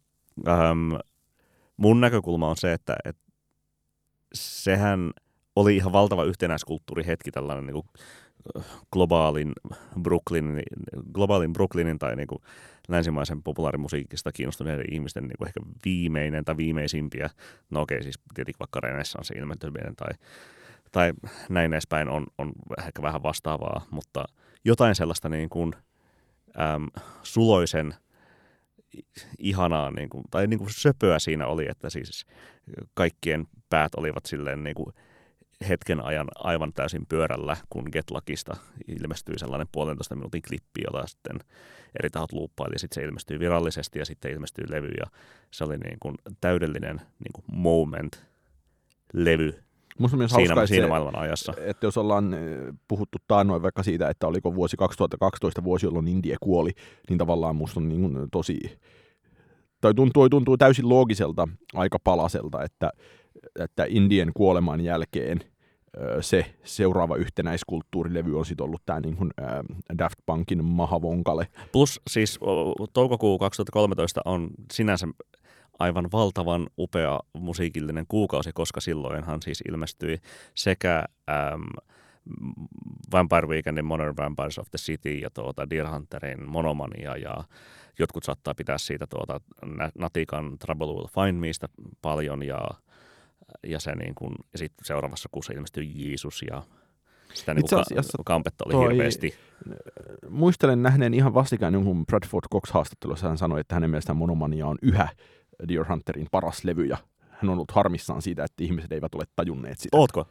äm, 0.47 0.91
mun 1.77 2.01
näkökulma 2.01 2.49
on 2.49 2.57
se, 2.57 2.73
että 2.73 2.95
et, 3.05 3.17
sehän 4.33 5.11
oli 5.55 5.75
ihan 5.75 5.93
valtava 5.93 6.23
yhtenäiskulttuurihetki, 6.23 7.31
tällainen 7.31 7.65
niin 7.65 7.73
kuin 7.73 7.87
globaalin 8.93 9.51
Brooklynin, 10.01 10.63
globaalin 11.13 11.53
Brooklynin 11.53 11.99
tai 11.99 12.15
niin 12.15 12.27
kuin 12.27 12.41
länsimaisen 12.87 13.43
populaarimusiikista 13.43 14.31
kiinnostuneiden 14.31 14.93
ihmisten 14.93 15.23
niin 15.23 15.37
kuin 15.37 15.47
ehkä 15.47 15.59
viimeinen 15.85 16.45
tai 16.45 16.57
viimeisimpiä, 16.57 17.29
no 17.69 17.81
okei, 17.81 18.03
siis 18.03 18.19
tietenkin 18.33 18.59
vaikka 18.59 18.79
renessanssin 18.79 19.37
ilmentyminen 19.37 19.95
tai, 19.95 20.11
tai 20.91 21.13
näin 21.49 21.73
edespäin 21.73 22.09
on, 22.09 22.27
on 22.37 22.51
ehkä 22.79 23.01
vähän 23.01 23.23
vastaavaa, 23.23 23.85
mutta 23.91 24.25
jotain 24.65 24.95
sellaista 24.95 25.29
niin 25.29 25.49
kuin, 25.49 25.73
äm, 26.59 26.87
suloisen 27.23 27.93
ihanaa 29.39 29.91
niin 29.91 30.09
kuin, 30.09 30.23
tai 30.31 30.47
niin 30.47 30.59
kuin 30.59 30.73
söpöä 30.73 31.19
siinä 31.19 31.47
oli, 31.47 31.65
että 31.69 31.89
siis 31.89 32.25
kaikkien 32.93 33.47
päät 33.69 33.95
olivat 33.95 34.25
silleen 34.25 34.63
niin 34.63 34.75
kuin 34.75 34.93
hetken 35.69 36.05
ajan 36.05 36.27
aivan 36.35 36.73
täysin 36.73 37.05
pyörällä, 37.05 37.57
kun 37.69 37.89
Getlakista 37.91 38.57
ilmestyi 38.87 39.39
sellainen 39.39 39.67
puolentoista 39.71 40.15
minuutin 40.15 40.41
klippi, 40.47 40.81
jota 40.83 41.07
sitten 41.07 41.39
eri 41.99 42.09
tahot 42.09 42.31
luuppaili. 42.31 42.79
Sitten 42.79 42.95
se 42.95 43.03
ilmestyi 43.07 43.39
virallisesti 43.39 43.99
ja 43.99 44.05
sitten 44.05 44.31
ilmestyi 44.31 44.65
levy 44.69 44.87
ja 44.87 45.05
se 45.51 45.63
oli 45.63 45.77
niin 45.77 45.97
kuin 45.99 46.15
täydellinen 46.41 46.97
niin 46.97 47.33
kuin 47.33 47.45
moment-levy 47.51 49.63
Musta 50.01 50.17
myös 50.17 50.31
siinä, 50.31 50.55
hauska, 50.55 50.67
siinä 50.67 50.85
että, 50.85 50.89
maailman 50.89 51.15
ajassa. 51.15 51.53
että 51.65 51.87
jos 51.87 51.97
ollaan 51.97 52.33
eh, 52.33 52.39
puhuttu 52.87 53.17
taannoin 53.27 53.61
vaikka 53.61 53.83
siitä, 53.83 54.09
että 54.09 54.27
oliko 54.27 54.55
vuosi 54.55 54.77
2012 54.77 55.63
vuosi, 55.63 55.85
jolloin 55.85 56.07
Indie 56.07 56.35
kuoli, 56.41 56.71
niin 57.09 57.17
tavallaan 57.17 57.55
musta 57.55 57.79
on 57.79 57.89
niin 57.89 58.01
kuin 58.01 58.27
tosi, 58.31 58.59
tai 59.81 59.93
tuntuu, 59.93 60.29
tuntuu 60.29 60.57
täysin 60.57 60.89
loogiselta, 60.89 61.47
aika 61.73 61.97
palaselta, 62.03 62.63
että, 62.63 62.91
että 63.59 63.85
Indien 63.89 64.31
kuoleman 64.33 64.81
jälkeen 64.81 65.39
se 66.21 66.45
seuraava 66.63 67.15
yhtenäiskulttuurilevy 67.15 68.37
on 68.39 68.45
sitten 68.45 68.63
ollut 68.63 68.81
tämä 68.85 68.99
niin 68.99 69.15
kuin, 69.15 69.31
Daft 69.97 70.19
Punkin 70.25 70.65
Mahavonkale. 70.65 71.47
Plus 71.71 72.01
siis 72.09 72.39
toukokuu 72.93 73.39
2013 73.39 74.21
on 74.25 74.49
sinänsä 74.73 75.07
aivan 75.81 76.07
valtavan 76.11 76.67
upea 76.77 77.19
musiikillinen 77.33 78.05
kuukausi, 78.07 78.51
koska 78.53 78.81
silloinhan 78.81 79.41
siis 79.41 79.63
ilmestyi 79.69 80.17
sekä 80.55 81.05
äm, 81.29 81.63
Vampire 83.11 83.47
Weekendin 83.47 83.85
Modern 83.85 84.17
Vampires 84.17 84.59
of 84.59 84.67
the 84.71 84.77
City 84.77 85.13
ja 85.13 85.29
tuota 85.29 85.69
Deer 85.69 85.89
Hunterin 85.89 86.49
Monomania 86.49 87.17
ja 87.17 87.43
jotkut 87.99 88.23
saattaa 88.23 88.53
pitää 88.53 88.77
siitä 88.77 89.07
tuota 89.07 89.41
Natikan 89.97 90.57
Trouble 90.59 90.87
Will 90.87 91.07
Find 91.07 91.39
Meistä 91.39 91.67
paljon 92.01 92.43
ja, 92.43 92.61
ja 93.63 93.79
se 93.79 93.95
niin 93.95 94.15
kuin, 94.15 94.35
ja 94.51 94.57
sitten 94.57 94.85
seuraavassa 94.85 95.29
kuussa 95.31 95.53
ilmestyi 95.53 95.91
Jeesus 95.95 96.41
ja 96.51 96.61
sitä 97.33 97.53
niin 97.53 97.65
kuin 97.69 97.79
asiassa 97.79 98.17
ka- 98.17 98.23
kampetta 98.23 98.65
oli 98.65 98.71
toi- 98.71 98.93
hirveästi. 98.93 99.33
Muistelen 100.29 100.83
nähneen 100.83 101.13
ihan 101.13 101.33
vastikään 101.33 101.73
jonkun 101.73 102.05
Bradford 102.05 102.45
Cox-haastattelussa 102.53 103.27
hän 103.27 103.37
sanoi, 103.37 103.59
että 103.59 103.75
hänen 103.75 103.89
mielestään 103.89 104.17
Monomania 104.17 104.67
on 104.67 104.77
yhä 104.81 105.09
Deer 105.67 105.85
Hunterin 105.89 106.27
paras 106.31 106.63
levy 106.63 106.85
ja 106.85 106.97
hän 107.29 107.49
on 107.49 107.53
ollut 107.53 107.71
harmissaan 107.71 108.21
siitä, 108.21 108.43
että 108.43 108.63
ihmiset 108.63 108.91
eivät 108.91 109.15
ole 109.15 109.23
tajunneet 109.35 109.79
sitä. 109.79 109.97
Ootko? 109.97 110.27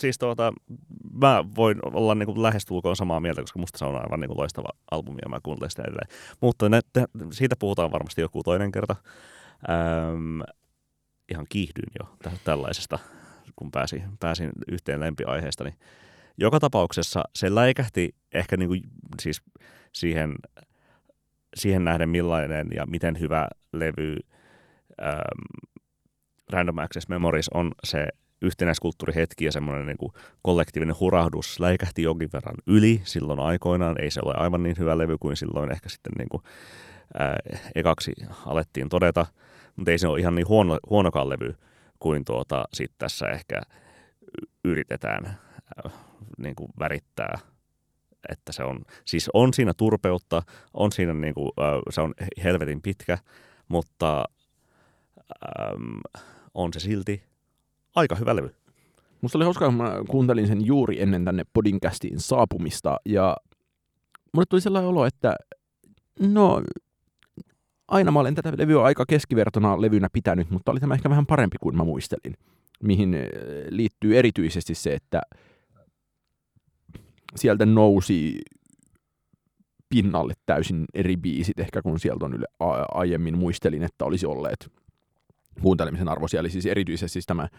Siis 0.00 0.18
tuota, 0.18 0.52
mä 1.12 1.44
voin 1.56 1.78
olla 1.82 2.14
niin 2.14 2.26
kuin 2.26 2.42
lähestulkoon 2.42 2.96
samaa 2.96 3.20
mieltä, 3.20 3.40
koska 3.40 3.58
musta 3.58 3.78
se 3.78 3.84
on 3.84 3.96
aivan 3.96 4.20
niin 4.20 4.28
kuin 4.28 4.38
loistava 4.38 4.68
albumi 4.90 5.18
ja 5.24 5.28
mä 5.28 5.40
kuuntelen 5.42 5.70
sitä 5.70 5.82
edelleen. 5.82 6.08
Mutta 6.40 6.68
ne, 6.68 6.80
siitä 7.32 7.56
puhutaan 7.58 7.92
varmasti 7.92 8.20
joku 8.20 8.42
toinen 8.42 8.72
kerta. 8.72 8.96
Öm, 9.68 10.40
ihan 11.28 11.46
kiihdyin 11.48 11.90
jo 12.00 12.16
tä- 12.22 12.38
tällaisesta, 12.44 12.98
kun 13.56 13.70
pääsin, 13.70 14.04
pääsin 14.20 14.50
yhteen 14.68 15.00
lempiaiheesta. 15.00 15.64
Niin 15.64 15.76
joka 16.38 16.60
tapauksessa 16.60 17.24
se 17.34 17.54
läikähti 17.54 18.14
ehkä 18.32 18.56
niin 18.56 18.68
kuin, 18.68 18.82
siis 19.22 19.42
siihen, 19.92 20.34
siihen 21.56 21.84
nähden 21.84 22.08
millainen 22.08 22.68
ja 22.74 22.86
miten 22.86 23.20
hyvä 23.20 23.48
levy 23.72 24.16
öm, 25.02 25.70
Random 26.52 26.78
Access 26.78 27.08
Memories 27.08 27.48
on 27.48 27.72
se 27.84 28.06
yhtenäiskulttuurihetki 28.42 29.44
ja 29.44 29.52
semmoinen 29.52 29.86
niin 29.86 30.12
kollektiivinen 30.42 30.96
hurahdus 31.00 31.60
läikähti 31.60 32.02
jonkin 32.02 32.30
verran 32.32 32.56
yli 32.66 33.00
silloin 33.04 33.40
aikoinaan. 33.40 34.02
Ei 34.02 34.10
se 34.10 34.20
ole 34.24 34.34
aivan 34.36 34.62
niin 34.62 34.76
hyvä 34.78 34.98
levy 34.98 35.18
kuin 35.18 35.36
silloin 35.36 35.72
ehkä 35.72 35.88
sitten 35.88 36.12
niin 36.18 36.28
kuin, 36.28 36.42
ää, 37.18 37.36
ekaksi 37.74 38.12
alettiin 38.46 38.88
todeta, 38.88 39.26
mutta 39.76 39.90
ei 39.90 39.98
se 39.98 40.08
ole 40.08 40.20
ihan 40.20 40.34
niin 40.34 40.48
huono, 40.48 40.78
huonokaan 40.90 41.28
levy 41.28 41.54
kuin 41.98 42.24
tuota, 42.24 42.64
sit 42.72 42.92
tässä 42.98 43.28
ehkä 43.28 43.60
yritetään 44.64 45.26
ää, 45.26 45.90
niin 46.38 46.54
kuin 46.54 46.70
värittää 46.78 47.38
että 48.28 48.52
se 48.52 48.64
on, 48.64 48.84
siis 49.04 49.30
on 49.34 49.54
siinä 49.54 49.72
turpeutta, 49.76 50.42
on 50.74 50.92
siinä 50.92 51.14
niin 51.14 51.34
kuin, 51.34 51.50
ää, 51.60 51.72
se 51.90 52.00
on 52.00 52.14
helvetin 52.44 52.82
pitkä, 52.82 53.18
mutta 53.68 54.24
äm, 55.60 56.00
on 56.54 56.72
se 56.72 56.80
silti 56.80 57.22
aika 57.94 58.14
hyvä 58.14 58.36
levy. 58.36 58.54
Musta 59.20 59.38
oli 59.38 59.44
hauskaa, 59.44 59.68
kun 59.68 59.76
mä 59.76 59.94
kuuntelin 60.10 60.46
sen 60.46 60.66
juuri 60.66 61.02
ennen 61.02 61.24
tänne 61.24 61.44
podcastiin 61.52 62.20
saapumista 62.20 62.96
ja 63.06 63.36
mulle 64.32 64.46
tuli 64.48 64.60
sellainen 64.60 64.88
olo, 64.88 65.06
että 65.06 65.36
no 66.20 66.62
aina 67.88 68.10
mä 68.10 68.20
olen 68.20 68.34
tätä 68.34 68.52
levyä 68.58 68.82
aika 68.82 69.04
keskivertona 69.06 69.80
levynä 69.80 70.08
pitänyt, 70.12 70.50
mutta 70.50 70.72
oli 70.72 70.80
tämä 70.80 70.94
ehkä 70.94 71.10
vähän 71.10 71.26
parempi 71.26 71.56
kuin 71.60 71.76
mä 71.76 71.84
muistelin. 71.84 72.36
Mihin 72.82 73.14
eh, 73.14 73.28
liittyy 73.68 74.18
erityisesti 74.18 74.74
se, 74.74 74.94
että 74.94 75.20
sieltä 77.36 77.66
nousi 77.66 78.40
pinnalle 79.88 80.34
täysin 80.46 80.84
eri 80.94 81.16
biisit, 81.16 81.58
ehkä 81.58 81.82
kun 81.82 82.00
sieltä 82.00 82.24
on 82.24 82.34
yle, 82.34 82.46
aiemmin 82.94 83.38
muistelin, 83.38 83.82
että 83.82 84.04
olisi 84.04 84.26
olleet 84.26 84.70
kuuntelemisen 85.62 86.08
arvoisia. 86.08 86.40
Eli 86.40 86.50
siis 86.50 86.66
erityisesti 86.66 87.12
siis 87.12 87.26
tämä 87.26 87.42
äh, 87.42 87.50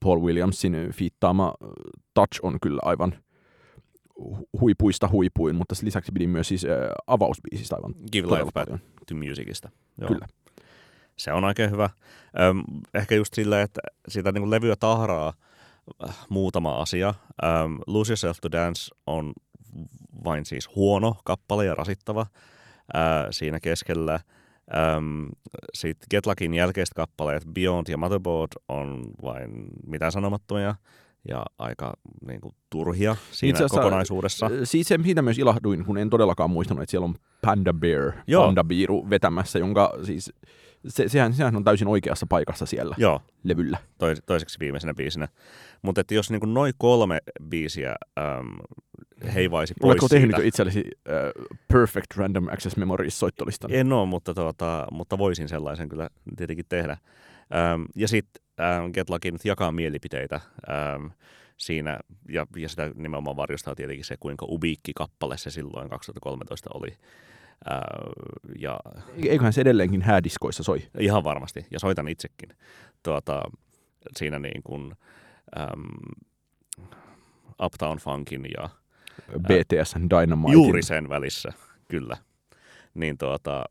Paul 0.00 0.20
Williamsin 0.20 0.76
fiittaama 0.92 1.46
äh, 1.46 1.68
Touch 2.14 2.40
on 2.42 2.60
kyllä 2.62 2.80
aivan 2.84 3.14
hu- 4.20 4.48
huipuista 4.60 5.08
huipuin, 5.08 5.56
mutta 5.56 5.74
lisäksi 5.82 6.12
pidin 6.12 6.30
myös 6.30 6.48
siis 6.48 6.64
äh, 6.64 6.70
avausbiisistä 7.06 7.76
aivan 7.76 7.94
Give 8.12 8.28
Life 8.28 8.44
Back 8.44 8.54
paljon. 8.54 8.80
to 9.08 9.14
Musicista. 9.14 9.70
Joo. 10.00 10.08
Kyllä. 10.08 10.26
Se 11.16 11.32
on 11.32 11.44
oikein 11.44 11.70
hyvä. 11.70 11.90
Ehkä 12.94 13.14
just 13.14 13.34
sillä, 13.34 13.62
että 13.62 13.80
sitä 14.08 14.32
niin 14.32 14.42
kuin 14.42 14.50
levyä 14.50 14.76
tahraa 14.76 15.32
äh, 16.08 16.16
muutama 16.28 16.82
asia. 16.82 17.14
Lose 17.86 18.12
Yourself 18.12 18.38
to 18.40 18.52
Dance 18.52 18.94
on 19.06 19.32
vain 20.24 20.44
siis 20.44 20.76
huono 20.76 21.16
kappale 21.24 21.64
ja 21.64 21.74
rasittava 21.74 22.26
ää, 22.94 23.32
siinä 23.32 23.60
keskellä. 23.60 24.20
Öm, 24.96 25.28
Sitten 25.74 26.06
Getlackin 26.10 26.54
jälkeiset 26.54 26.94
kappaleet 26.94 27.42
Beyond 27.54 27.86
ja 27.88 27.98
Motherboard 27.98 28.52
on 28.68 29.04
vain 29.22 29.50
mitään 29.86 30.12
sanomattomia 30.12 30.74
ja 31.28 31.44
aika 31.58 31.92
niin 32.28 32.40
kuin, 32.40 32.54
turhia 32.70 33.16
siinä 33.30 33.58
Itse 33.58 33.76
kokonaisuudessa. 33.76 34.50
Siis 34.64 34.88
sen 34.88 35.02
siitä 35.04 35.22
myös 35.22 35.38
ilahduin, 35.38 35.84
kun 35.84 35.98
en 35.98 36.10
todellakaan 36.10 36.50
muistanut, 36.50 36.82
että 36.82 36.90
siellä 36.90 37.04
on 37.04 37.14
Panda 37.40 37.72
Bear, 37.72 38.12
Joo. 38.26 38.44
Panda 38.46 38.64
Biiru 38.64 39.10
vetämässä, 39.10 39.58
jonka 39.58 39.92
siis 40.02 40.32
se, 40.88 41.08
sehän, 41.08 41.32
sehän 41.32 41.56
on 41.56 41.64
täysin 41.64 41.88
oikeassa 41.88 42.26
paikassa 42.28 42.66
siellä 42.66 42.94
Joo, 42.98 43.20
levyllä. 43.44 43.78
toi, 43.98 44.14
toiseksi 44.26 44.60
viimeisenä 44.60 44.94
biisinä. 44.94 45.28
Mutta 45.82 46.00
että 46.00 46.14
jos 46.14 46.30
niin 46.30 46.54
noin 46.54 46.72
kolme 46.78 47.18
biisiä 47.48 47.94
äm, 48.18 48.58
heivaisi 49.34 49.74
pois 49.80 49.90
Oletko 49.90 50.08
siitä, 50.08 50.20
tehnyt 50.20 50.46
itsellesi 50.46 50.80
uh, 50.80 51.56
Perfect 51.68 52.16
Random 52.16 52.48
Access 52.48 52.76
Memories 52.76 53.20
soittolistan? 53.20 53.72
En 53.72 53.92
ole, 53.92 54.06
mutta, 54.06 54.34
tuota, 54.34 54.86
mutta 54.90 55.18
voisin 55.18 55.48
sellaisen 55.48 55.88
kyllä 55.88 56.08
tietenkin 56.36 56.66
tehdä. 56.68 56.96
Ähm, 57.54 57.82
ja 57.96 58.08
sitten 58.08 58.42
ähm, 58.60 58.92
Getlaki 58.92 59.30
nyt 59.30 59.44
jakaa 59.44 59.72
mielipiteitä 59.72 60.40
ähm, 60.70 61.06
siinä, 61.56 61.98
ja, 62.28 62.46
ja 62.56 62.68
sitä 62.68 62.90
nimenomaan 62.94 63.36
varjostaa 63.36 63.74
tietenkin 63.74 64.04
se, 64.04 64.16
kuinka 64.20 64.46
ubiikki 64.48 64.92
kappale 64.94 65.36
se 65.38 65.50
silloin 65.50 65.90
2013 65.90 66.70
oli. 66.74 66.96
Ja 68.60 68.78
Eiköhän 69.28 69.52
se 69.52 69.60
edelleenkin 69.60 70.02
häädiskoissa 70.02 70.62
soi. 70.62 70.82
ihan 70.98 71.24
varmasti, 71.24 71.66
ja 71.70 71.78
soitan 71.78 72.08
itsekin. 72.08 72.48
Tuota, 73.02 73.42
siinä 74.16 74.38
niin 74.38 74.62
kuin 74.62 74.92
ähm, 75.58 75.82
Uptown 77.62 77.98
Funkin 77.98 78.46
ja 78.56 78.68
BTS 79.38 79.94
Dynamite. 80.10 80.52
Juuri 80.52 80.82
sen 80.82 81.08
välissä, 81.08 81.52
kyllä. 81.90 82.16
Niin 82.94 83.18
tuota, 83.18 83.64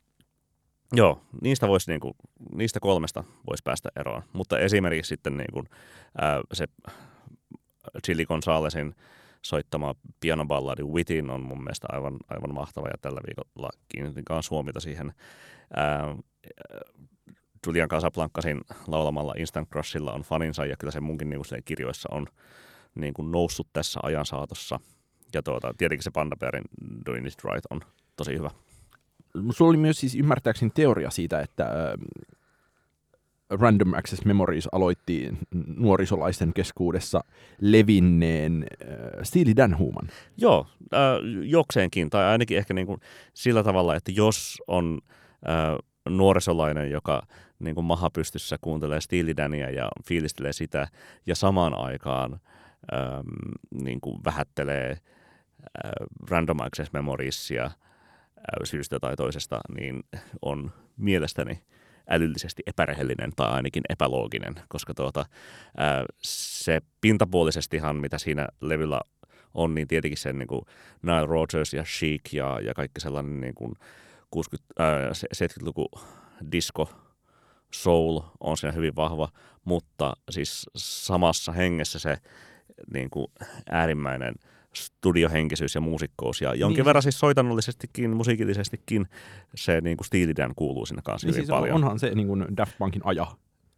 joo, 0.94 1.22
niistä, 1.42 1.68
voisi 1.68 1.92
niinku, 1.92 2.16
niistä 2.56 2.80
kolmesta 2.80 3.24
voisi 3.48 3.64
päästä 3.64 3.90
eroon. 3.96 4.22
Mutta 4.34 4.60
esimerkiksi 4.60 5.10
sitten 5.10 5.38
niinku, 5.38 5.64
ää, 6.22 6.42
se 6.54 6.66
Chili 8.06 8.26
Gonzalesin 8.26 8.96
soittama 9.46 9.96
pianoballadi 10.20 10.84
Witin 10.84 11.30
on 11.30 11.42
mun 11.42 11.64
mielestä 11.64 11.88
aivan, 11.92 12.18
aivan 12.30 12.54
mahtava 12.54 12.88
ja 12.88 12.98
tällä 13.02 13.22
viikolla 13.28 13.70
kiinnitin 13.88 14.26
kanssa 14.26 14.56
huomiota 14.56 14.80
siihen 14.80 15.14
ää, 15.76 16.16
Julian 17.68 17.90
Casablancasin 17.90 18.62
laulamalla 18.88 19.34
Instant 19.38 19.70
Crushilla 19.70 20.14
on 20.14 20.22
faninsa 20.22 20.66
ja 20.66 20.78
kyllä 20.78 20.92
se 20.92 21.00
munkin 21.00 21.30
niinku 21.30 21.44
silleen 21.44 21.64
kirjoissa 21.64 22.10
on 22.12 22.28
niin 22.96 23.14
kuin 23.14 23.32
noussut 23.32 23.68
tässä 23.74 24.00
ajan 24.04 24.26
saatossa. 24.26 24.80
Ja 25.34 25.44
tuota, 25.44 25.74
tietenkin 25.78 26.04
se 26.04 26.12
Panda 26.12 26.36
Bearin 26.36 26.64
Doing 27.06 27.28
It 27.28 27.44
Right 27.44 27.66
on 27.70 27.82
tosi 28.16 28.38
hyvä. 28.38 28.50
Sulla 29.52 29.70
oli 29.70 29.78
myös 29.78 30.00
siis 30.00 30.16
ymmärtääkseni 30.16 30.72
teoria 30.76 31.10
siitä, 31.10 31.40
että 31.40 31.66
Random 33.60 33.94
Access 33.94 34.26
Memories 34.26 34.68
aloitti 34.72 35.34
nuorisolaisten 35.78 36.54
keskuudessa 36.54 37.24
levinneen 37.62 38.66
äh, 38.82 38.98
Steely 39.24 39.56
Dan 39.56 39.78
huuman. 39.78 40.08
Joo, 40.38 40.68
äh, 40.94 41.00
jokseenkin, 41.44 42.10
tai 42.10 42.26
ainakin 42.26 42.58
ehkä 42.58 42.74
niin 42.74 42.88
kuin 42.88 43.00
sillä 43.34 43.64
tavalla, 43.64 43.96
että 43.96 44.12
jos 44.12 44.58
on 44.68 45.00
äh, 45.50 45.78
nuorisolainen, 46.10 46.92
joka 46.92 47.22
niin 47.60 47.76
kuin 47.76 47.86
maha 47.86 48.10
pystyssä, 48.10 48.58
kuuntelee 48.62 49.02
Steely 49.02 49.38
Dania 49.38 49.70
ja 49.70 49.90
fiilistelee 50.08 50.54
sitä, 50.54 50.88
ja 51.26 51.36
samaan 51.36 51.74
aikaan 51.78 52.34
äm, 52.34 53.28
niin 53.84 54.02
kuin 54.02 54.20
vähättelee 54.26 54.92
äh, 54.92 55.92
Random 56.30 56.60
Access 56.60 56.94
Memoriesia 56.94 57.66
äh, 57.66 57.74
syystä 58.64 59.00
tai 59.00 59.16
toisesta, 59.16 59.60
niin 59.78 60.04
on 60.42 60.72
mielestäni 60.98 61.62
älyllisesti 62.10 62.64
epärehellinen 62.68 63.32
tai 63.36 63.52
ainakin 63.52 63.84
epälooginen, 63.90 64.56
koska 64.68 64.94
tuota, 64.94 65.26
ää, 65.78 66.06
se 66.22 66.82
pintapuolisestihan, 67.02 67.96
mitä 67.96 68.18
siinä 68.18 68.48
levyllä 68.62 69.02
on, 69.54 69.76
niin 69.76 69.88
tietenkin 69.88 70.18
sen 70.18 70.40
niin 70.40 70.48
kuin 70.48 70.62
Nile 71.02 71.26
Rodgers 71.26 71.74
ja 71.74 71.84
Chic 71.84 72.34
ja, 72.34 72.60
ja 72.60 72.74
kaikki 72.74 73.02
sellainen 73.02 73.42
niin 73.42 73.56
kuin 73.56 73.74
60, 74.32 74.74
ää, 74.84 75.10
70-luku 75.10 75.86
disco 76.52 76.90
soul 77.74 78.20
on 78.40 78.58
siinä 78.58 78.72
hyvin 78.72 78.96
vahva, 78.96 79.30
mutta 79.66 80.14
siis 80.30 80.70
samassa 80.76 81.52
hengessä 81.52 82.00
se 82.00 82.18
niin 82.94 83.10
kuin 83.10 83.28
äärimmäinen– 83.70 84.34
studiohenkisyys 84.76 85.76
ja 85.76 85.82
muusikkous. 85.82 86.42
Ja 86.42 86.56
jonkin 86.56 86.78
niin. 86.78 86.86
verran 86.86 87.04
siis 87.04 87.20
soitannollisestikin, 87.20 88.16
musiikillisestikin 88.16 89.08
se 89.56 89.82
niin 89.82 89.98
kuin 89.98 90.06
Steely 90.06 90.34
kuuluu 90.56 90.86
sinne 90.86 91.02
kanssa 91.06 91.28
niin 91.28 91.36
hyvin 91.36 91.46
siis 91.46 91.56
paljon. 91.56 91.76
Onhan 91.76 92.00
se 92.00 92.16
niin 92.16 92.28
kuin 92.28 92.46
Daft 92.58 92.78
Punkin 92.78 93.02
aja. 93.06 93.28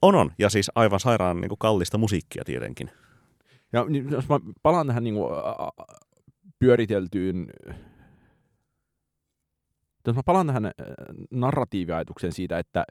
On, 0.01 0.15
on. 0.15 0.31
Ja 0.39 0.49
siis 0.49 0.71
aivan 0.75 0.99
sairaan 0.99 1.41
niin 1.41 1.49
kuin 1.49 1.60
kallista 1.60 1.97
musiikkia 1.97 2.43
tietenkin. 2.45 2.91
Ja 3.73 3.86
jos 4.12 4.29
mä 4.29 4.39
palaan 4.63 4.88
tähän 4.88 5.03
niin 5.03 5.15
kuin, 5.15 5.29
pyöriteltyyn 6.60 7.47
jos 10.08 10.15
mä 10.15 10.21
palaan 10.25 10.47
tähän 10.47 10.71
narratiiviajatukseen 11.31 12.34
siitä, 12.34 12.60
että 12.60 12.86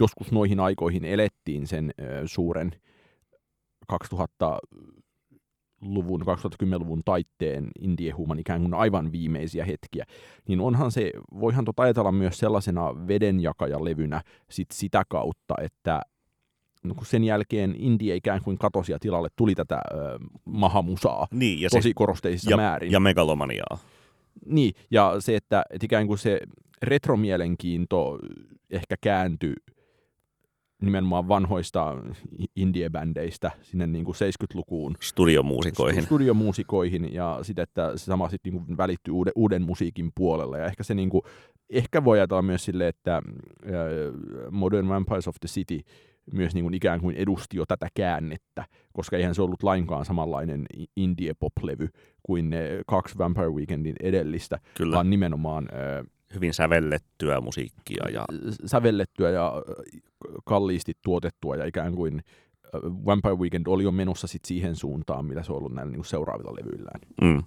joskus 0.00 0.32
noihin 0.32 0.60
aikoihin 0.60 1.04
elettiin 1.04 1.66
sen 1.66 1.90
suuren 2.26 2.70
2000 3.88 4.58
luvun, 5.80 6.22
2010-luvun 6.22 7.02
taitteen 7.04 7.68
indiehuman 7.80 8.38
ikään 8.38 8.62
kuin 8.62 8.74
aivan 8.74 9.12
viimeisiä 9.12 9.64
hetkiä, 9.64 10.04
niin 10.48 10.60
onhan 10.60 10.92
se, 10.92 11.12
voihan 11.40 11.64
tota 11.64 11.82
ajatella 11.82 12.12
myös 12.12 12.38
sellaisena 12.38 13.08
vedenjakajalevynä 13.08 14.22
sit 14.50 14.70
sitä 14.72 15.02
kautta, 15.08 15.54
että 15.62 16.00
no 16.84 16.94
kun 16.94 17.06
sen 17.06 17.24
jälkeen 17.24 17.74
indie 17.78 18.16
ikään 18.16 18.42
kuin 18.42 18.58
katosi 18.58 18.92
ja 18.92 18.98
tilalle 18.98 19.28
tuli 19.36 19.54
tätä 19.54 19.80
ö, 19.90 20.18
mahamusaa 20.44 21.26
niin, 21.30 21.60
ja 21.60 21.70
tosi 21.70 21.88
se, 21.88 21.94
korosteisissa 21.94 22.50
ja, 22.50 22.56
määrin. 22.56 22.92
Ja 22.92 23.00
megalomaniaa. 23.00 23.78
Niin, 24.46 24.74
ja 24.90 25.16
se, 25.18 25.36
että, 25.36 25.64
että 25.70 25.84
ikään 25.84 26.06
kuin 26.06 26.18
se 26.18 26.40
retromielenkiinto 26.82 28.18
ehkä 28.70 28.94
kääntyi 29.00 29.54
nimenomaan 30.82 31.28
vanhoista 31.28 31.96
indie-bändeistä 32.56 33.50
sinne 33.62 33.86
niin 33.86 34.04
kuin 34.04 34.14
70-lukuun. 34.14 34.96
Studiomuusikoihin. 35.00 36.02
Studiomuusikoihin 36.02 37.14
ja 37.14 37.38
sitten, 37.42 37.62
että 37.62 37.92
se 37.96 38.04
sama 38.04 38.28
sitten 38.28 38.52
niin 38.52 38.76
välittyy 38.76 39.14
uuden, 39.14 39.32
uuden 39.36 39.62
musiikin 39.62 40.10
puolelle. 40.14 40.58
Ja 40.58 40.66
ehkä 40.66 40.82
se 40.82 40.94
niin 40.94 41.10
kuin, 41.10 41.22
ehkä 41.70 42.04
voi 42.04 42.18
ajatella 42.18 42.42
myös 42.42 42.64
sille, 42.64 42.88
että 42.88 43.16
äh, 43.16 43.22
Modern 44.50 44.88
Vampires 44.88 45.28
of 45.28 45.36
the 45.40 45.48
City 45.48 45.80
myös 46.32 46.54
niin 46.54 46.64
kuin 46.64 46.74
ikään 46.74 47.00
kuin 47.00 47.16
edusti 47.16 47.56
jo 47.56 47.66
tätä 47.66 47.88
käännettä, 47.94 48.64
koska 48.92 49.16
eihän 49.16 49.34
se 49.34 49.42
ollut 49.42 49.62
lainkaan 49.62 50.04
samanlainen 50.04 50.66
indie-pop-levy 50.96 51.88
kuin 52.22 52.50
ne 52.50 52.80
kaksi 52.86 53.18
Vampire 53.18 53.50
Weekendin 53.50 53.96
edellistä, 54.00 54.58
Kyllä. 54.74 54.94
vaan 54.94 55.10
nimenomaan 55.10 55.68
äh, 55.72 56.06
hyvin 56.34 56.54
sävellettyä 56.54 57.40
musiikkia. 57.40 58.04
Ja... 58.12 58.24
Sävellettyä 58.66 59.30
ja 59.30 59.52
kalliisti 60.44 60.92
tuotettua 61.04 61.56
ja 61.56 61.64
ikään 61.64 61.94
kuin 61.94 62.22
Vampire 62.82 63.36
Weekend 63.36 63.66
oli 63.66 63.84
jo 63.84 63.92
menossa 63.92 64.26
sit 64.26 64.44
siihen 64.44 64.76
suuntaan, 64.76 65.24
mitä 65.24 65.42
se 65.42 65.52
on 65.52 65.58
ollut 65.58 65.74
näillä 65.74 65.92
niin 65.92 66.04
seuraavilla 66.04 66.54
levyillään. 66.54 67.00
Mm. 67.22 67.42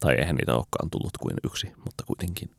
Tai 0.00 0.14
eihän 0.14 0.36
niitä 0.36 0.54
olekaan 0.54 0.90
tullut 0.90 1.18
kuin 1.20 1.36
yksi, 1.44 1.72
mutta 1.84 2.04
kuitenkin. 2.06 2.50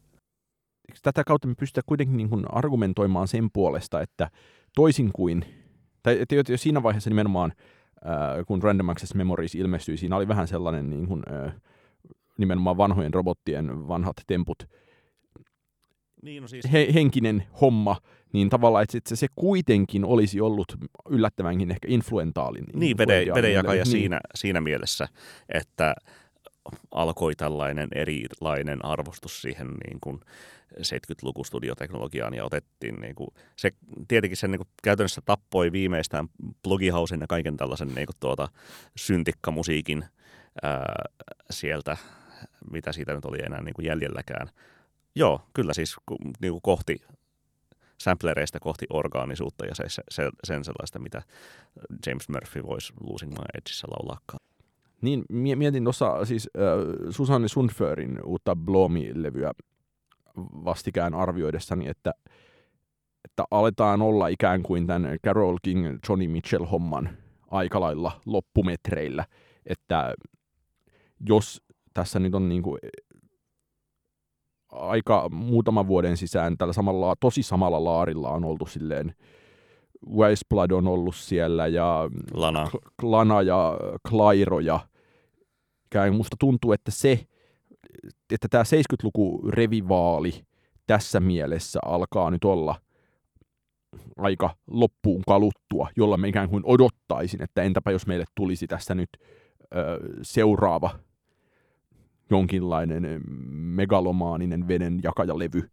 Tätä 1.01 1.23
kautta 1.23 1.47
me 1.47 1.55
pystytään 1.59 1.83
kuitenkin 1.85 2.17
niin 2.17 2.29
kuin 2.29 2.45
argumentoimaan 2.49 3.27
sen 3.27 3.49
puolesta, 3.53 4.01
että 4.01 4.29
toisin 4.75 5.09
kuin, 5.13 5.45
tai 6.03 6.17
että 6.19 6.35
jo 6.35 6.43
siinä 6.57 6.83
vaiheessa 6.83 7.09
nimenomaan, 7.09 7.53
äh, 8.05 8.45
kun 8.47 8.63
Random 8.63 8.89
Access 8.89 9.15
Memories 9.15 9.55
ilmestyi, 9.55 9.97
siinä 9.97 10.15
oli 10.15 10.27
vähän 10.27 10.47
sellainen 10.47 10.89
niin 10.89 11.07
kuin, 11.07 11.23
äh, 11.31 11.53
nimenomaan 12.37 12.77
vanhojen 12.77 13.13
robottien 13.13 13.87
vanhat 13.87 14.15
temput, 14.27 14.63
niin, 16.21 16.41
no 16.41 16.47
siis... 16.47 16.71
he, 16.71 16.87
henkinen 16.93 17.43
homma, 17.61 17.97
niin 18.33 18.49
tavallaan, 18.49 18.83
että 18.83 19.09
se, 19.09 19.15
se 19.15 19.27
kuitenkin 19.35 20.05
olisi 20.05 20.41
ollut 20.41 20.77
yllättävänkin 21.09 21.71
ehkä 21.71 21.87
influentaalinen. 21.91 22.79
Niin, 22.79 22.97
vede, 22.97 23.25
vedenjakaja 23.35 23.83
niin. 23.83 23.91
siinä, 23.91 24.19
siinä 24.35 24.61
mielessä, 24.61 25.07
että 25.49 25.95
alkoi 26.91 27.35
tällainen 27.35 27.89
erilainen 27.95 28.85
arvostus 28.85 29.41
siihen 29.41 29.67
niin 29.67 29.99
kuin 30.01 30.19
70-luku 30.79 31.43
studioteknologiaan 31.43 32.33
ja 32.33 32.45
otettiin 32.45 32.95
niin 32.95 33.15
kuin, 33.15 33.27
se 33.55 33.71
tietenkin 34.07 34.37
sen 34.37 34.51
niin 34.51 34.59
kuin, 34.59 34.67
käytännössä 34.83 35.21
tappoi 35.25 35.71
viimeistään 35.71 36.27
blogihausen 36.63 37.21
ja 37.21 37.27
kaiken 37.27 37.57
tällaisen 37.57 37.95
niin 37.95 38.05
kuin, 38.05 38.15
tuota, 38.19 38.47
syntikkamusiikin 38.97 40.05
ää, 40.63 41.05
sieltä, 41.49 41.97
mitä 42.71 42.91
siitä 42.91 43.13
nyt 43.13 43.25
oli 43.25 43.37
enää 43.45 43.61
niin 43.61 43.73
kuin 43.73 43.85
jäljelläkään. 43.85 44.49
Joo, 45.15 45.41
kyllä 45.53 45.73
siis 45.73 45.95
niin 46.41 46.51
kuin 46.51 46.61
kohti 46.61 46.97
samplereista 47.97 48.59
kohti 48.59 48.85
orgaanisuutta 48.89 49.65
ja 49.65 49.75
se, 49.75 49.83
se, 50.09 50.29
sen 50.43 50.63
sellaista, 50.63 50.99
mitä 50.99 51.21
James 52.07 52.29
Murphy 52.29 52.63
voisi 52.63 52.93
Losing 53.09 53.31
My 53.31 53.43
Edgeissä 53.53 53.87
laulaakaan. 53.87 54.39
Niin, 55.01 55.25
mietin 55.29 55.83
tuossa 55.83 56.25
siis 56.25 56.49
äh, 56.57 57.11
Susanne 57.11 57.47
Sundförin 57.47 58.19
uutta 58.25 58.55
Blomi-levyä 58.55 59.51
vastikään 60.37 61.13
arvioidessani, 61.13 61.87
että, 61.87 62.13
että 63.25 63.43
aletaan 63.51 64.01
olla 64.01 64.27
ikään 64.27 64.63
kuin 64.63 64.87
tämän 64.87 65.17
Carol 65.25 65.57
King, 65.61 65.99
Johnny 66.09 66.27
Mitchell-homman 66.27 67.09
aikalailla 67.51 68.21
loppumetreillä, 68.25 69.25
että 69.65 70.13
jos 71.29 71.61
tässä 71.93 72.19
nyt 72.19 72.35
on 72.35 72.49
niin 72.49 72.63
kuin 72.63 72.79
aika 74.71 75.29
muutaman 75.29 75.87
vuoden 75.87 76.17
sisään 76.17 76.57
tällä 76.57 76.73
samalla, 76.73 77.15
tosi 77.19 77.43
samalla 77.43 77.83
laarilla 77.83 78.29
on 78.29 78.45
oltu 78.45 78.65
silleen, 78.65 79.15
Westblood 80.15 80.71
on 80.71 80.87
ollut 80.87 81.15
siellä 81.15 81.67
ja 81.67 82.09
Lana, 82.33 82.67
Lana 83.01 83.41
ja 83.41 83.77
Klairo 84.09 84.59
ja 84.59 84.79
käy. 85.89 86.11
musta 86.11 86.35
tuntuu, 86.39 86.73
että 86.73 86.91
se, 86.91 87.25
että 88.33 88.47
tämä 88.49 88.63
70-luku 88.63 89.41
revivaali 89.49 90.33
tässä 90.87 91.19
mielessä 91.19 91.79
alkaa 91.85 92.31
nyt 92.31 92.43
olla 92.43 92.75
aika 94.17 94.55
loppuun 94.67 95.21
kaluttua, 95.27 95.89
jolla 95.95 96.17
mä 96.17 96.27
ikään 96.27 96.49
kuin 96.49 96.63
odottaisin, 96.65 97.43
että 97.43 97.63
entäpä 97.63 97.91
jos 97.91 98.07
meille 98.07 98.25
tulisi 98.35 98.67
tästä 98.67 98.95
nyt 98.95 99.09
ö, 99.75 99.99
seuraava 100.21 100.89
jonkinlainen 102.31 103.05
eh, 103.05 103.19
megalomaaninen 103.51 104.67
veden 104.67 104.99
jakajalevy, 105.03 105.69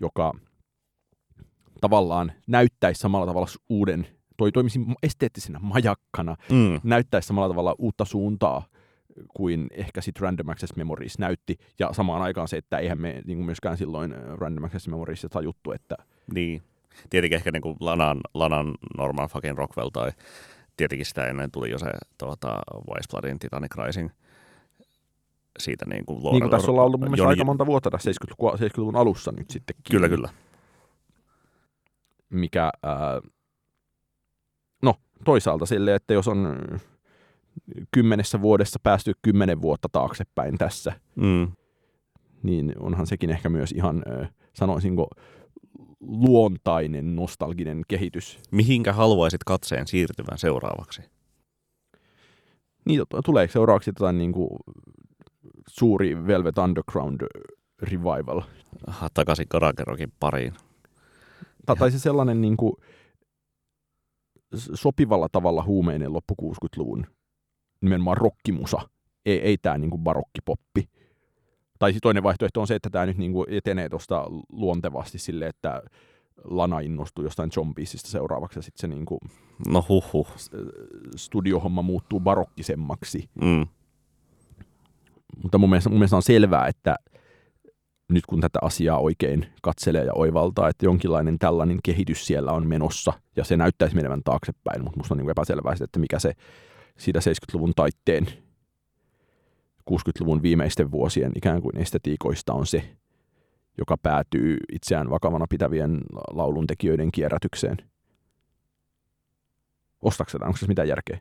joka 0.00 0.34
tavallaan 1.80 2.32
näyttäisi 2.46 3.00
samalla 3.00 3.26
tavalla 3.26 3.48
uuden, 3.68 4.06
toi 4.36 4.52
toimisi 4.52 4.80
esteettisenä 5.02 5.58
majakkana, 5.62 6.36
mm. 6.50 6.80
näyttäisi 6.82 7.26
samalla 7.28 7.48
tavalla 7.48 7.74
uutta 7.78 8.04
suuntaa 8.04 8.66
kuin 9.34 9.66
ehkä 9.70 10.00
sitten 10.00 10.22
Random 10.22 10.48
Access 10.48 10.76
Memories 10.76 11.18
näytti, 11.18 11.58
ja 11.78 11.92
samaan 11.92 12.22
aikaan 12.22 12.48
se, 12.48 12.56
että 12.56 12.78
eihän 12.78 13.00
me 13.00 13.22
niin 13.26 13.44
myöskään 13.44 13.76
silloin 13.76 14.12
eh, 14.12 14.18
Random 14.34 14.64
Access 14.64 14.88
Memories 14.88 15.26
tajuttu, 15.30 15.72
että... 15.72 15.96
Niin, 16.34 16.62
tietenkin 17.10 17.36
ehkä 17.36 17.50
niin 17.52 17.62
kuin 17.62 17.76
Lanan, 17.80 18.20
Lanan 18.34 18.74
Norman 18.98 19.28
fucking 19.28 19.58
Rockwell, 19.58 19.88
tai 19.88 20.12
tietenkin 20.76 21.06
sitä 21.06 21.26
ennen 21.26 21.50
tuli 21.50 21.70
jo 21.70 21.78
se 21.78 21.90
tuota, 22.18 22.62
Wise 22.74 23.08
Bloodin 23.10 23.38
Titanic 23.38 23.74
Rising– 23.76 24.10
siitä 25.60 25.84
niin 25.88 26.06
kuin 26.06 26.22
Niin 26.22 26.40
kuin 26.40 26.50
tässä 26.50 26.70
ollaan 26.70 26.86
ollut 26.86 27.00
mun 27.00 27.18
Joni... 27.18 27.28
aika 27.28 27.44
monta 27.44 27.66
vuotta 27.66 27.90
tässä 27.90 28.10
70-luvun, 28.10 28.58
70-luvun 28.58 28.96
alussa 28.96 29.32
nyt 29.32 29.50
sitten. 29.50 29.76
Kyllä, 29.90 30.08
kyllä. 30.08 30.28
Mikä, 32.30 32.70
ää, 32.82 33.20
no 34.82 34.94
toisaalta 35.24 35.66
sille, 35.66 35.94
että 35.94 36.14
jos 36.14 36.28
on 36.28 36.58
kymmenessä 37.90 38.40
vuodessa 38.40 38.78
päästy 38.82 39.12
kymmenen 39.22 39.62
vuotta 39.62 39.88
taaksepäin 39.92 40.58
tässä, 40.58 40.92
mm. 41.16 41.48
niin 42.42 42.74
onhan 42.80 43.06
sekin 43.06 43.30
ehkä 43.30 43.48
myös 43.48 43.72
ihan, 43.72 44.02
sanoisinko, 44.52 45.08
luontainen, 46.00 47.16
nostalginen 47.16 47.82
kehitys. 47.88 48.38
Mihinkä 48.50 48.92
haluaisit 48.92 49.44
katseen 49.44 49.86
siirtyvän 49.86 50.38
seuraavaksi? 50.38 51.02
Niin, 52.84 53.02
tuleeko 53.24 53.52
seuraavaksi 53.52 53.90
jotain 53.90 54.18
niin 54.18 54.32
kuin 54.32 54.50
suuri 55.68 56.26
Velvet 56.26 56.58
Underground 56.58 57.20
revival. 57.82 58.42
Aha, 58.86 59.08
takaisin 59.14 59.48
Karakerokin 59.48 60.12
pariin. 60.20 60.54
Tai 61.78 61.90
se 61.90 61.98
sellainen 61.98 62.40
niin 62.40 62.56
kuin, 62.56 62.72
sopivalla 64.74 65.28
tavalla 65.32 65.62
huumeinen 65.62 66.12
loppu 66.12 66.34
60-luvun 66.42 67.06
nimenomaan 67.80 68.16
rockimusa, 68.16 68.88
ei, 69.26 69.40
ei 69.40 69.58
tämä 69.58 69.78
niinku 69.78 69.98
barokkipoppi. 69.98 70.88
Tai 71.78 71.90
sitten 71.90 72.02
toinen 72.02 72.22
vaihtoehto 72.22 72.60
on 72.60 72.66
se, 72.66 72.74
että 72.74 72.90
tämä 72.90 73.06
nyt 73.06 73.18
niinku 73.18 73.46
etenee 73.48 73.88
tuosta 73.88 74.24
luontevasti 74.48 75.18
sille, 75.18 75.46
että 75.46 75.82
Lana 76.44 76.80
innostuu 76.80 77.24
jostain 77.24 77.50
John 77.56 77.74
Beatsista 77.74 78.10
seuraavaksi 78.10 78.58
ja 78.58 78.62
sitten 78.62 78.80
se 78.80 78.86
niinku 78.86 79.18
No 79.68 79.84
huhhuh. 79.88 80.28
studiohomma 81.16 81.82
muuttuu 81.82 82.20
barokkisemmaksi. 82.20 83.30
Mm. 83.42 83.66
Mutta 85.42 85.58
mun 85.58 85.70
mielestä, 85.70 85.90
mun 85.90 85.98
mielestä 85.98 86.16
on 86.16 86.22
selvää, 86.22 86.66
että 86.66 86.96
nyt 88.08 88.26
kun 88.26 88.40
tätä 88.40 88.58
asiaa 88.62 88.98
oikein 88.98 89.46
katselee 89.62 90.04
ja 90.04 90.12
oivaltaa, 90.14 90.68
että 90.68 90.86
jonkinlainen 90.86 91.38
tällainen 91.38 91.78
kehitys 91.84 92.26
siellä 92.26 92.52
on 92.52 92.66
menossa, 92.66 93.12
ja 93.36 93.44
se 93.44 93.56
näyttäisi 93.56 93.96
menevän 93.96 94.22
taaksepäin, 94.24 94.84
mutta 94.84 94.96
musta 94.96 95.14
on 95.14 95.18
niin 95.18 95.30
epäselvää, 95.30 95.76
se, 95.76 95.84
että 95.84 95.98
mikä 95.98 96.18
se 96.18 96.32
siitä 96.98 97.18
70-luvun 97.18 97.72
taitteen 97.76 98.26
60-luvun 99.90 100.42
viimeisten 100.42 100.90
vuosien 100.90 101.32
ikään 101.36 101.62
kuin 101.62 101.78
estetiikoista 101.78 102.52
on 102.52 102.66
se, 102.66 102.96
joka 103.78 103.96
päätyy 103.96 104.56
itseään 104.72 105.10
vakavana 105.10 105.46
pitävien 105.50 106.00
lauluntekijöiden 106.30 107.12
kierrätykseen. 107.12 107.76
Sitä? 110.12 110.46
Onko 110.46 110.56
se 110.56 110.66
mitään 110.66 110.88
järkeä? 110.88 111.18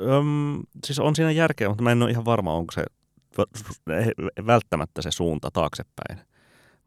Öm, 0.00 0.62
siis 0.86 0.98
on 0.98 1.16
siinä 1.16 1.30
järkeä, 1.30 1.68
mutta 1.68 1.82
mä 1.84 1.92
en 1.92 2.02
ole 2.02 2.10
ihan 2.10 2.24
varma, 2.24 2.54
onko 2.54 2.72
se 2.72 2.84
vä- 3.40 4.46
välttämättä 4.46 5.02
se 5.02 5.10
suunta 5.10 5.50
taaksepäin. 5.50 6.18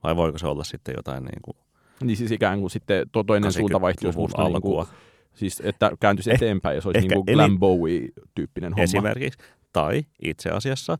Vai 0.03 0.15
voiko 0.15 0.37
se 0.37 0.47
olla 0.47 0.63
sitten 0.63 0.93
jotain 0.97 1.23
niin 1.23 1.41
kuin 1.41 1.57
Niin 2.03 2.17
siis 2.17 2.31
ikään 2.31 2.59
kuin 2.59 2.69
sitten 2.71 3.09
to 3.11 3.23
toinen 3.23 3.51
suunta 3.53 3.81
vaihtuisi 3.81 4.17
80-luvun 4.17 4.23
musta 4.29 4.43
niin 4.49 4.61
kuin, 4.61 4.87
siis 5.33 5.61
että 5.65 5.91
kääntyisi 5.99 6.29
Eh- 6.31 6.35
eteenpäin 6.35 6.75
ja 6.75 6.81
se 6.81 6.87
olisi 6.87 7.07
niin 7.07 7.23
kuin 7.23 7.35
Glam 7.35 7.59
Bowie-tyyppinen 7.59 8.73
homma. 8.73 8.83
esimerkiksi. 8.83 9.39
Tai 9.73 10.05
itse 10.21 10.49
asiassa 10.49 10.97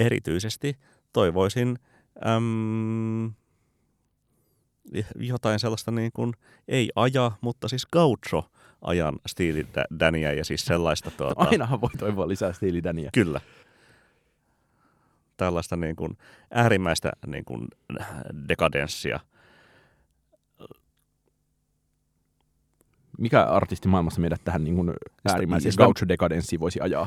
erityisesti 0.00 0.74
toivoisin 1.12 1.78
äm, 2.26 3.32
jotain 5.16 5.58
sellaista 5.58 5.90
niin 5.90 6.10
kuin, 6.14 6.32
ei 6.68 6.90
aja, 6.96 7.32
mutta 7.40 7.68
siis 7.68 7.86
gaucho 7.86 8.50
ajan 8.82 9.14
stiilidäniä 9.26 10.32
ja 10.32 10.44
siis 10.44 10.64
sellaista 10.64 11.10
tuota, 11.10 11.44
Ainahan 11.50 11.80
voi 11.80 11.90
toivoa 11.98 12.28
lisää 12.28 12.52
stiilidäniä. 12.52 13.10
Kyllä. 13.12 13.40
Tällaista 15.36 15.76
niin 15.76 15.96
kuin 15.96 16.18
äärimmäistä 16.50 17.12
niin 17.26 17.44
kuin 17.44 17.68
dekadenssia. 18.48 19.20
Mikä 23.18 23.42
artisti 23.42 23.88
maailmassa 23.88 24.20
meidät 24.20 24.40
tähän 24.44 24.64
niin 24.64 24.76
kuin 24.76 24.92
äärimmäiseen 25.28 25.72
siis 25.72 25.78
mä- 25.78 25.84
gaucho-dekadenssiin 25.84 26.60
voisi 26.60 26.80
ajaa? 26.80 27.06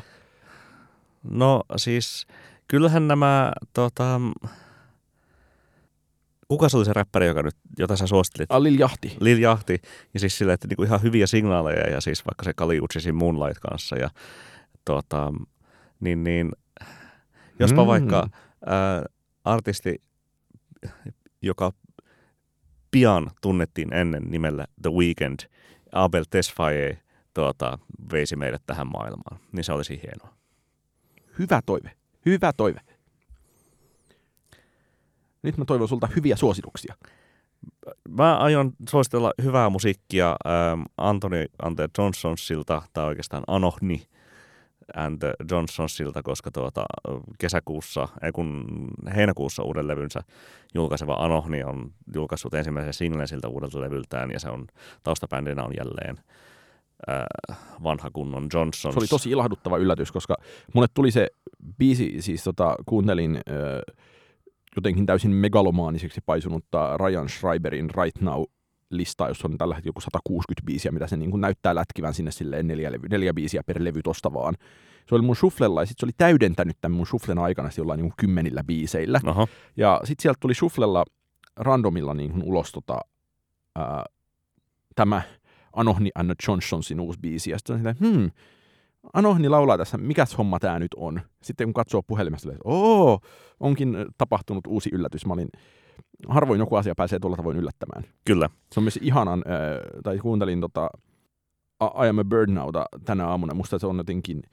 No 1.24 1.64
siis, 1.78 2.28
kyllähän 2.68 3.08
nämä, 3.08 3.52
tota, 3.74 4.22
kuka 6.52 6.70
se 6.70 6.78
oli 6.78 6.86
se 6.86 6.94
räppäri, 6.94 7.28
joka 7.28 7.44
nyt, 7.44 7.56
jota 7.80 7.96
sä 7.96 8.08
suosittelit? 8.08 8.52
Alil 8.52 8.80
Jahti. 8.80 9.18
Lil 9.20 9.38
Jahti, 9.38 9.82
ja 10.14 10.20
siis 10.20 10.38
sille, 10.38 10.54
että 10.54 10.68
niinku 10.68 10.84
ihan 10.84 11.02
hyviä 11.02 11.28
signaaleja, 11.28 11.90
ja 11.90 12.02
siis 12.02 12.26
vaikka 12.26 12.44
se 12.44 12.54
Kali 12.54 12.80
Utsisin 12.82 13.16
Moonlight 13.16 13.60
kanssa, 13.60 13.96
ja 13.96 14.10
tota, 14.86 15.34
niin, 16.00 16.24
niin 16.24 16.52
jospa 17.60 17.82
mm. 17.82 17.88
vaikka 17.88 18.30
ää, 18.66 19.06
artisti, 19.44 20.02
joka 21.42 21.72
pian 22.92 23.32
tunnettiin 23.42 23.94
ennen 23.94 24.24
nimellä 24.24 24.66
The 24.82 24.92
Weeknd, 24.92 25.40
Abel 25.92 26.24
Tesfaye, 26.30 26.98
tuota, 27.34 27.80
veisi 28.12 28.36
meidät 28.36 28.62
tähän 28.66 28.88
maailmaan, 28.88 29.40
niin 29.52 29.64
se 29.64 29.74
olisi 29.74 30.02
hienoa. 30.04 30.34
Hyvä 31.40 31.62
toive. 31.66 31.92
Hyvä 32.26 32.54
toive. 32.54 32.82
Nyt 35.44 35.58
mä 35.58 35.66
toivon 35.66 35.88
sulta 35.88 36.10
hyviä 36.16 36.36
suosituksia. 36.36 36.96
Mä 38.10 38.38
aion 38.38 38.72
suositella 38.90 39.34
hyvää 39.44 39.70
musiikkia 39.70 40.36
ähm, 40.48 40.82
Anthony 40.98 41.46
and 41.62 41.76
the 41.76 41.90
Johnsonsilta, 41.98 42.82
tai 42.94 43.06
oikeastaan 43.06 43.44
Anohni 43.48 44.04
and 44.96 45.20
the 45.20 45.34
Johnsonsilta, 45.52 46.24
koska 46.24 46.52
tuota, 46.52 46.86
kesäkuussa, 47.40 48.08
ei 48.22 48.32
kun 48.32 48.66
heinäkuussa 49.16 49.64
uuden 49.64 49.88
levynsä 49.88 50.22
julkaiseva 50.74 51.14
Anohni 51.14 51.64
on 51.64 51.92
julkaissut 52.16 52.54
ensimmäisen 52.54 52.94
singlen 52.94 53.28
siltä 53.28 53.48
uudelta 53.48 53.82
levyltään, 53.82 54.32
ja 54.32 54.40
se 54.40 54.50
on 54.50 54.68
taustabändinä 55.04 55.64
on 55.64 55.74
jälleen 55.78 56.18
äh, 57.10 57.58
vanha 57.84 58.10
kunnon 58.14 58.48
Johnsons. 58.54 58.94
Se 58.94 59.00
oli 59.00 59.08
tosi 59.08 59.30
ilahduttava 59.30 59.78
yllätys, 59.78 60.12
koska 60.12 60.38
mulle 60.74 60.88
tuli 60.94 61.12
se 61.12 61.28
biisi, 61.78 62.16
siis 62.20 62.44
tota, 62.44 62.76
kuuntelin 62.86 63.36
ö, 63.36 63.82
jotenkin 64.76 65.06
täysin 65.06 65.32
megalomaaniseksi 65.32 66.22
paisunutta 66.26 66.98
Ryan 66.98 67.30
Schreiberin 67.30 67.90
Right 67.90 68.22
Now 68.22 68.44
listaa, 68.90 69.28
jossa 69.28 69.48
on 69.48 69.58
tällä 69.58 69.76
hetkellä 69.76 69.90
joku 69.90 70.02
160 70.02 70.66
biisiä, 70.66 70.92
mitä 70.92 71.08
se 71.08 71.18
niin 71.18 71.32
kuin 71.32 71.42
näyttää 71.42 71.76
lätkivän 71.76 72.14
sinne 72.14 72.32
silleen 72.32 72.68
neljä, 72.68 72.92
levy, 72.92 73.08
neljä 73.08 73.34
biisiä 73.34 73.64
per 73.66 73.84
levy 73.84 74.02
tosta 74.04 74.34
vaan. 74.34 74.56
Se 75.10 75.16
oli 75.16 75.24
mun 75.24 75.36
shufflella 75.36 75.82
ja 75.82 75.86
sitten 75.86 76.00
se 76.00 76.06
oli 76.06 76.14
täydentänyt 76.18 76.78
tämän 76.82 76.98
mun 76.98 77.08
shufflen 77.08 77.40
aikana 77.40 77.70
jollain 77.78 77.98
niin 77.98 78.10
kuin 78.10 78.18
kymmenillä 78.18 78.64
biiseillä. 78.64 79.22
Oho, 79.26 79.48
Ja 79.78 80.02
sitten 80.04 80.22
sieltä 80.24 80.38
tuli 80.40 80.54
shufflella 80.54 81.06
randomilla 81.56 82.14
niin 82.14 82.32
kuin 82.32 82.44
ulos 82.44 82.72
tota, 82.72 83.00
ää, 83.76 84.06
tämä 84.96 85.22
Anohni 85.74 86.10
the 86.26 86.36
Johnsonsin 86.48 87.00
uusi 87.00 87.20
biisi. 87.20 87.52
Ja 87.52 87.58
sitten 87.58 87.96
hmm, 88.00 88.32
Anohni 89.14 89.50
laulaa 89.50 89.78
tässä, 89.78 89.98
mikäs 89.98 90.38
homma 90.38 90.60
tämä 90.60 90.80
nyt 90.80 90.94
on? 90.96 91.22
Sitten 91.44 91.68
kun 91.68 91.74
katsoo 91.74 92.02
puhelimesta, 92.02 92.50
että 92.50 92.62
oo, 92.64 93.20
onkin 93.60 93.98
tapahtunut 94.18 94.68
uusi 94.68 94.90
yllätys. 94.94 95.26
Mä 95.26 95.34
olin, 95.34 95.50
harvoin 96.28 96.60
joku 96.60 96.76
asia 96.76 96.94
pääsee 96.98 97.20
tuolla 97.20 97.38
tavoin 97.38 97.58
yllättämään. 97.58 98.04
kyllä. 98.26 98.50
Se 98.72 98.80
on 98.80 98.84
myös 98.84 99.00
ihanan, 99.02 99.44
ää, 99.48 99.60
tai 100.04 100.18
kuuntelin 100.18 100.62
tota, 100.62 100.90
I 102.06 102.08
Am 102.10 102.20
a 102.20 102.24
Bird 102.24 102.50
Nowta 102.50 102.86
tänä 103.06 103.28
aamuna. 103.28 103.54
Musta 103.54 103.80
se 103.80 103.88
on 103.88 103.98
jotenkin, 103.98 104.44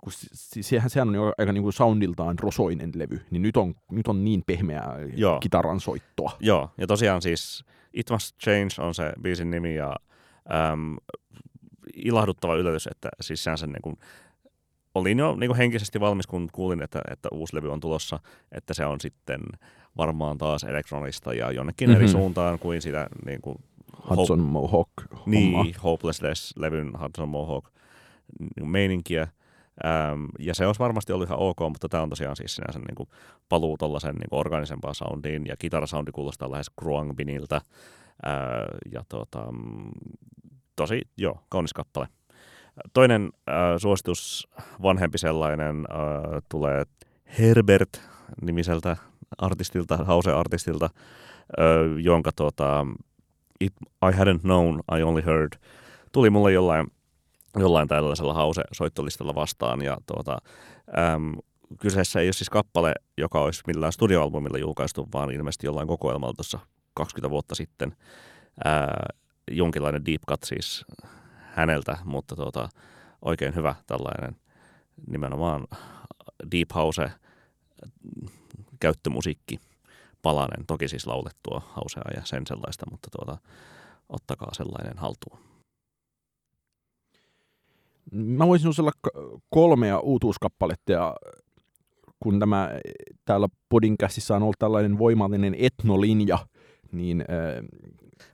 kun 0.00 0.12
sehän, 0.60 0.90
sehän 0.90 1.08
on 1.08 1.14
jo 1.14 1.32
aika 1.38 1.52
niin 1.52 1.62
kuin 1.62 1.72
soundiltaan 1.72 2.38
rosoinen 2.38 2.90
levy, 2.94 3.20
niin 3.30 3.42
nyt 3.42 3.56
on, 3.56 3.74
nyt 3.90 4.08
on 4.08 4.24
niin 4.24 4.42
pehmeää 4.46 4.96
Joo. 5.14 5.40
kitaran 5.40 5.80
soittoa. 5.80 6.32
Joo, 6.40 6.70
ja 6.78 6.86
tosiaan 6.86 7.22
siis 7.22 7.64
It 7.92 8.10
Must 8.10 8.36
Change 8.38 8.68
on 8.88 8.94
se 8.94 9.12
biisin 9.22 9.50
nimi 9.50 9.74
ja 9.74 9.96
äm, 10.72 10.96
ilahduttava 11.94 12.54
yllätys, 12.54 12.86
että 12.86 13.08
siis 13.20 13.44
sehän 13.44 13.58
sen 13.58 13.72
niin 13.72 13.82
kuin, 13.82 13.96
olin 14.94 15.18
jo 15.18 15.36
niin 15.36 15.48
kuin 15.48 15.58
henkisesti 15.58 16.00
valmis, 16.00 16.26
kun 16.26 16.48
kuulin, 16.52 16.82
että, 16.82 17.00
että 17.10 17.28
uusi 17.32 17.56
levy 17.56 17.72
on 17.72 17.80
tulossa, 17.80 18.18
että 18.52 18.74
se 18.74 18.86
on 18.86 19.00
sitten 19.00 19.40
varmaan 19.96 20.38
taas 20.38 20.64
elektronista 20.64 21.34
ja 21.34 21.52
jonnekin 21.52 21.88
mm-hmm. 21.88 21.96
eri 21.96 22.06
Mhm. 22.06 22.12
suuntaan 22.12 22.58
kuin 22.58 22.82
sitä 22.82 23.06
niin 23.26 23.40
kuin, 23.40 23.56
Hudson 24.10 24.40
Mohawk 24.40 24.90
homma. 25.12 25.22
niin, 25.26 25.74
Hopelessness-levyn 25.82 27.00
Hudson 27.02 27.28
Mohawk 27.28 27.64
niin 28.56 28.68
meininkiä. 28.68 29.28
Ähm, 29.84 30.24
ja 30.38 30.54
se 30.54 30.66
olisi 30.66 30.78
varmasti 30.78 31.12
ollut 31.12 31.28
ihan 31.28 31.38
ok, 31.38 31.58
mutta 31.60 31.88
tämä 31.88 32.02
on 32.02 32.08
tosiaan 32.08 32.36
siis 32.36 32.54
sinänsä 32.54 32.78
niin 32.78 32.94
kuin 32.94 33.08
paluu 33.48 33.76
tuollaisen 33.76 34.14
niin 34.14 34.28
organisempaan 34.30 34.94
soundiin, 34.94 35.46
ja 35.46 35.56
kitarasoundi 35.56 36.12
kuulostaa 36.12 36.50
lähes 36.50 36.70
Kruangbinilta. 36.80 37.56
Äh, 37.56 37.62
ja 38.92 39.04
tota, 39.08 39.52
mm, 39.52 39.90
tosi, 40.80 41.00
joo, 41.16 41.38
kaunis 41.48 41.72
kappale. 41.72 42.08
Toinen 42.92 43.30
äh, 43.48 43.54
suositus, 43.78 44.48
vanhempi 44.82 45.18
sellainen, 45.18 45.76
äh, 45.76 46.42
tulee 46.48 46.84
Herbert 47.38 48.00
nimiseltä 48.42 48.96
artistilta, 49.38 49.96
Hause-artistilta, 49.96 50.84
äh, 50.84 52.02
jonka 52.02 52.30
tota, 52.36 52.86
It, 53.60 53.72
I 53.82 54.16
hadn't 54.16 54.40
known, 54.40 54.80
I 54.98 55.02
only 55.02 55.22
heard, 55.26 55.52
tuli 56.12 56.30
mulle 56.30 56.52
jollain, 56.52 56.86
jollain 57.56 57.88
tällaisella 57.88 58.34
hause-soittolistalla 58.34 59.34
vastaan. 59.34 59.82
Ja 59.82 59.96
tuota, 60.06 60.38
äm, 60.98 61.34
kyseessä 61.80 62.20
ei 62.20 62.26
ole 62.26 62.32
siis 62.32 62.50
kappale, 62.50 62.94
joka 63.16 63.40
olisi 63.40 63.62
millään 63.66 63.92
studioalbumilla 63.92 64.58
julkaistu, 64.58 65.08
vaan 65.14 65.30
ilmeisesti 65.30 65.66
jollain 65.66 65.88
kokoelmalla 65.88 66.34
tuossa 66.34 66.58
20 66.94 67.30
vuotta 67.30 67.54
sitten. 67.54 67.96
Ää, 68.64 69.06
jonkinlainen 69.50 70.06
deep 70.06 70.22
cut 70.28 70.42
siis 70.44 70.84
häneltä, 71.54 71.98
mutta 72.04 72.36
tuota, 72.36 72.68
oikein 73.22 73.54
hyvä 73.54 73.74
tällainen 73.86 74.36
nimenomaan 75.06 75.66
deep 76.52 76.68
house 76.74 77.10
käyttömusiikki 78.80 79.60
palanen, 80.22 80.66
toki 80.66 80.88
siis 80.88 81.06
laulettua 81.06 81.62
hausea 81.66 82.02
ja 82.16 82.22
sen 82.24 82.46
sellaista, 82.46 82.86
mutta 82.90 83.08
tuota, 83.16 83.38
ottakaa 84.08 84.54
sellainen 84.54 84.98
haltuun. 84.98 85.38
Mä 88.12 88.46
voisin 88.46 88.62
suositella 88.62 88.92
k- 88.92 89.42
kolmea 89.50 89.98
uutuuskappaletta 89.98 90.92
ja 90.92 91.16
kun 92.22 92.40
tämä 92.40 92.70
täällä 93.24 93.48
podcastissa 93.68 94.36
on 94.36 94.42
ollut 94.42 94.58
tällainen 94.58 94.98
voimallinen 94.98 95.56
etnolinja, 95.58 96.38
niin 96.92 97.20
äh, 97.20 97.26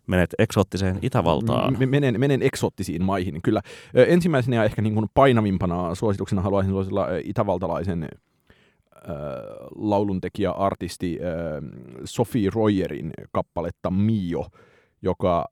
Menet 0.07 0.35
eksoottiseen 0.39 0.99
Itävaltaan. 1.03 1.77
Menen, 1.87 2.21
menen 2.21 2.43
eksoottisiin 2.43 3.05
maihin, 3.05 3.43
kyllä. 3.43 3.61
Ensimmäisenä 3.95 4.57
ja 4.57 4.65
ehkä 4.65 4.83
niin 4.83 4.95
kuin 4.95 5.07
painavimpana 5.15 5.95
suosituksena 5.95 6.43
haluaisin 6.43 6.73
suositella 6.73 7.07
itävaltalaisen 7.25 8.09
lauluntekijä, 9.75 10.51
artisti 10.51 11.19
Sophie 12.05 12.51
Royerin 12.55 13.11
kappaletta 13.33 13.91
Mio, 13.91 14.47
joka 15.03 15.47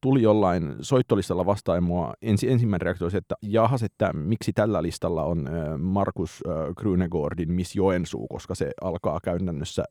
tuli 0.00 0.22
jollain 0.22 0.74
soittolistalla 0.80 1.46
vastaan 1.46 1.76
ja 1.76 1.80
mua 1.80 2.14
ensi, 2.22 2.50
ensimmäinen 2.50 2.84
reaktio 2.84 3.06
oli 3.06 3.16
että 3.16 3.34
jahas, 3.42 3.82
että 3.82 4.12
miksi 4.12 4.52
tällä 4.52 4.82
listalla 4.82 5.24
on 5.24 5.48
Markus 5.78 6.42
ö, 6.46 6.50
Grünegårdin 6.80 7.52
Miss 7.52 7.76
Joensuu, 7.76 8.28
koska 8.28 8.54
se 8.54 8.70
alkaa 8.82 9.18
käytännössä 9.24 9.84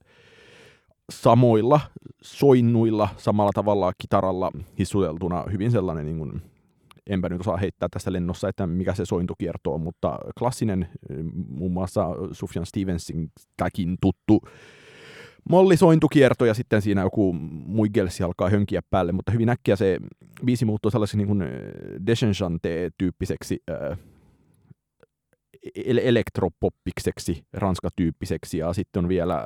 samoilla 1.12 1.82
soinnuilla, 2.22 3.09
samalla 3.18 3.51
tavalla 3.53 3.93
kitaralla 3.97 4.51
hissuteltuna, 4.80 5.43
hyvin 5.51 5.72
sellainen, 5.72 6.05
niin 6.05 6.18
kuin, 6.18 6.41
enpä 7.07 7.30
nyt 7.30 7.41
osaa 7.41 7.57
heittää 7.57 7.89
tästä 7.91 8.14
lennossa, 8.14 8.49
että 8.49 8.68
mikä 8.68 8.93
se 8.93 9.05
sointukierto 9.05 9.74
on, 9.74 9.82
mutta 9.82 10.20
klassinen, 10.39 10.88
muun 11.49 11.72
muassa 11.72 12.07
Sufjan 12.32 12.66
Stevensin 12.66 13.32
täkin 13.57 13.97
tuttu 14.01 14.41
mollisointukierto 15.49 16.45
ja 16.45 16.53
sitten 16.53 16.82
siinä 16.82 17.01
joku 17.01 17.34
muigelsi 17.66 18.24
alkaa 18.24 18.49
hönkiä 18.49 18.82
päälle, 18.89 19.12
mutta 19.12 19.32
hyvin 19.32 19.49
äkkiä 19.49 19.76
se 19.76 19.99
biisi 20.45 20.66
muuttuu 20.66 20.91
sellaisen 20.91 21.18
niin 21.18 21.28
kuin 21.28 21.43
Deschenchante-tyyppiseksi 22.07 23.57
äh, 23.70 23.97
elektropoppikseksi, 25.86 27.45
ranskatyyppiseksi. 27.53 28.57
Ja 28.57 28.74
sitten 28.74 29.03
on 29.03 29.09
vielä 29.09 29.36
äh, 29.36 29.43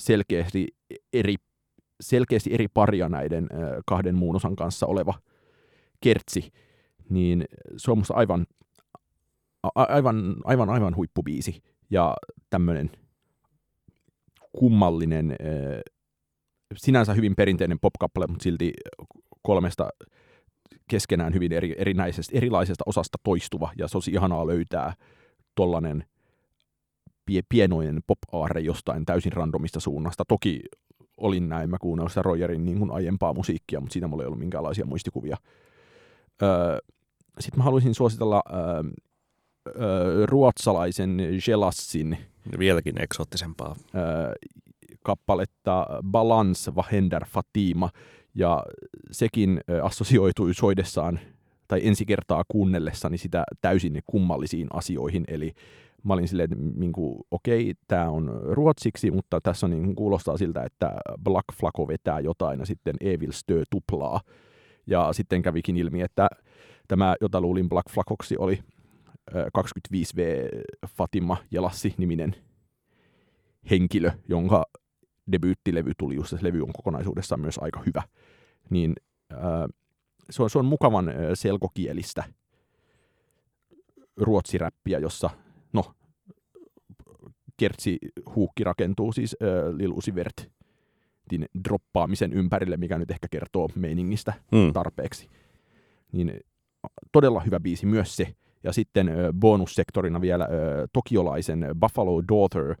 selkeästi 0.00 0.68
eri, 1.12 1.34
selkeästi 2.00 2.54
eri 2.54 2.68
paria 2.68 3.08
näiden 3.08 3.48
kahden 3.86 4.14
muun 4.14 4.36
osan 4.36 4.56
kanssa 4.56 4.86
oleva 4.86 5.14
kertsi, 6.00 6.50
niin 7.10 7.44
se 7.76 7.90
on 7.90 7.98
musta 7.98 8.14
aivan, 8.14 8.46
aivan, 9.74 10.36
aivan, 10.44 10.70
aivan 10.70 10.96
huippubiisi. 10.96 11.62
Ja 11.90 12.16
tämmöinen 12.50 12.90
kummallinen, 14.52 15.36
sinänsä 16.76 17.14
hyvin 17.14 17.36
perinteinen 17.36 17.78
popkappale, 17.80 18.26
mutta 18.26 18.42
silti 18.42 18.72
kolmesta 19.42 19.88
keskenään 20.90 21.34
hyvin 21.34 21.52
eri, 21.52 21.74
erinäisestä, 21.78 22.38
erilaisesta 22.38 22.84
osasta 22.86 23.18
toistuva, 23.24 23.72
ja 23.78 23.88
se 23.88 23.96
olisi 23.96 24.10
ihanaa 24.10 24.46
löytää 24.46 24.94
tollanen 25.54 26.04
pienoinen 27.48 28.00
pop-aarre 28.06 28.60
jostain 28.60 29.04
täysin 29.06 29.32
randomista 29.32 29.80
suunnasta. 29.80 30.24
Toki 30.28 30.60
olin 31.16 31.48
näin, 31.48 31.70
mä 31.70 31.76
kuunnellut 31.80 32.12
sitä 32.12 32.22
Rogerin 32.22 32.64
niin 32.64 32.78
kuin 32.78 32.90
aiempaa 32.90 33.34
musiikkia, 33.34 33.80
mutta 33.80 33.92
siinä 33.92 34.08
mulla 34.08 34.22
ei 34.22 34.26
ollut 34.26 34.38
minkäänlaisia 34.38 34.84
muistikuvia. 34.86 35.36
Öö, 36.42 36.78
Sitten 37.40 37.58
mä 37.58 37.64
haluaisin 37.64 37.94
suositella 37.94 38.42
öö, 38.52 38.82
öö, 39.80 40.26
ruotsalaisen 40.26 41.16
Gelassin 41.44 42.18
Vieläkin 42.58 43.02
eksoottisempaa. 43.02 43.76
öö, 43.94 44.32
kappaletta 45.04 45.86
Balance 46.10 46.74
Vahender 46.74 47.24
Fatima, 47.24 47.90
ja 48.34 48.64
sekin 49.10 49.60
assosioitui 49.82 50.54
soidessaan 50.54 51.20
tai 51.68 51.80
ensi 51.86 52.06
kertaa 52.06 52.44
kuunnellessani 52.48 53.18
sitä 53.18 53.44
täysin 53.60 54.00
kummallisiin 54.06 54.68
asioihin, 54.72 55.24
eli 55.28 55.52
mä 56.04 56.14
olin 56.14 56.28
silleen, 56.28 56.52
että 56.52 56.64
niin 56.76 56.92
kuin, 56.92 57.20
okei, 57.30 57.74
tämä 57.88 58.10
on 58.10 58.40
ruotsiksi, 58.44 59.10
mutta 59.10 59.40
tässä 59.40 59.66
on, 59.66 59.70
niin 59.70 59.84
kuin, 59.84 59.96
kuulostaa 59.96 60.36
siltä, 60.36 60.62
että 60.62 60.92
Black 61.24 61.44
Flaco 61.54 61.88
vetää 61.88 62.20
jotain 62.20 62.60
ja 62.60 62.66
sitten 62.66 62.94
Evil 63.00 63.32
Stö 63.32 63.62
tuplaa. 63.70 64.20
Ja 64.86 65.12
sitten 65.12 65.42
kävikin 65.42 65.76
ilmi, 65.76 66.00
että 66.02 66.28
tämä, 66.88 67.14
jota 67.20 67.40
luulin 67.40 67.68
Black 67.68 67.90
Flacoksi, 67.90 68.36
oli 68.38 68.58
ö, 69.34 69.46
25V 69.58 70.20
Fatima 70.86 71.36
Jelassi-niminen 71.50 72.36
henkilö, 73.70 74.10
jonka 74.28 74.64
debyyttilevy 75.32 75.92
tuli 75.98 76.14
just, 76.14 76.42
levy 76.42 76.62
on 76.62 76.72
kokonaisuudessaan 76.72 77.40
myös 77.40 77.58
aika 77.58 77.82
hyvä. 77.86 78.02
Niin 78.70 78.94
se, 80.30 80.42
on, 80.42 80.50
se 80.50 80.58
on 80.58 80.64
mukavan 80.64 81.12
selkokielistä 81.34 82.24
ruotsiräppiä, 84.16 84.98
jossa 84.98 85.30
no, 85.72 85.84
kertsi 87.56 87.98
huukki 88.36 88.64
rakentuu 88.64 89.12
siis 89.12 89.36
ää, 89.40 89.48
Lil 89.78 89.92
Uzi 89.92 90.14
Vertin 90.14 91.46
droppaamisen 91.64 92.32
ympärille, 92.32 92.76
mikä 92.76 92.98
nyt 92.98 93.10
ehkä 93.10 93.26
kertoo 93.30 93.68
meiningistä 93.74 94.32
Hmm. 94.56 94.72
tarpeeksi. 94.72 95.28
Niin 96.12 96.40
todella 97.12 97.40
hyvä 97.40 97.60
biisi 97.60 97.86
myös 97.86 98.16
se. 98.16 98.34
Ja 98.64 98.72
sitten 98.72 99.10
bonussektorina 99.40 100.20
vielä 100.20 100.48
tokiolaisen 100.92 101.66
Buffalo 101.80 102.22
Daughter 102.28 102.76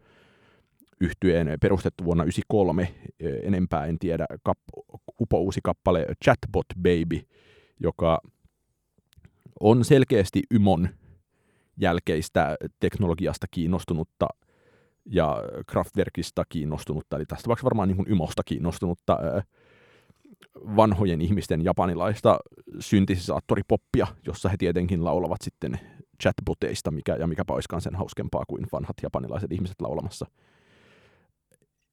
yhtyeen 1.00 1.46
perustettu 1.60 2.04
vuonna 2.04 2.24
1993, 2.24 2.94
enempää 3.42 3.86
en 3.86 3.98
tiedä, 3.98 4.26
kap- 4.48 4.98
upouusi 5.20 5.60
kappale 5.64 6.06
Chatbot 6.24 6.66
Baby, 6.82 7.20
joka 7.80 8.20
on 9.60 9.84
selkeästi 9.84 10.42
Ymon 10.54 10.88
jälkeistä 11.80 12.56
teknologiasta 12.80 13.46
kiinnostunutta 13.50 14.28
ja 15.06 15.36
Kraftwerkista 15.66 16.44
kiinnostunutta, 16.48 17.16
eli 17.16 17.26
tästä 17.26 17.48
vaikka 17.48 17.64
varmaan 17.64 17.88
niin 17.88 17.96
kuin 17.96 18.10
Ymosta 18.10 18.42
kiinnostunutta 18.44 19.18
vanhojen 20.76 21.20
ihmisten 21.20 21.64
japanilaista 21.64 22.38
syntesisaattoripoppia, 22.78 24.06
jossa 24.26 24.48
he 24.48 24.56
tietenkin 24.56 25.04
laulavat 25.04 25.40
sitten 25.42 25.80
chatboteista, 26.22 26.90
mikä, 26.90 27.16
ja 27.16 27.26
mikä 27.26 27.44
paiskaan 27.44 27.82
sen 27.82 27.94
hauskempaa 27.94 28.44
kuin 28.48 28.66
vanhat 28.72 28.96
japanilaiset 29.02 29.52
ihmiset 29.52 29.80
laulamassa 29.80 30.26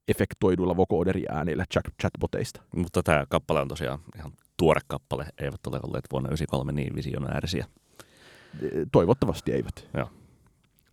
efektoiduilla 0.08 0.78
vocooderi-äänillä 0.78 1.66
chat- 1.76 1.94
chatboteista. 2.02 2.62
Mutta 2.76 3.04
tämä 3.04 3.26
kappale 3.30 3.62
on 3.62 3.68
tosiaan 3.68 4.00
ihan 4.16 4.32
tuore 4.58 4.82
kappale. 4.88 5.26
Eivät 5.42 5.68
ole 5.68 5.80
olleet 5.84 6.06
vuonna 6.12 6.30
1993 6.30 6.72
niin 6.72 6.96
visionäärisiä. 6.96 7.66
Toivottavasti 8.92 9.52
eivät. 9.52 9.88
Joo. 9.98 10.10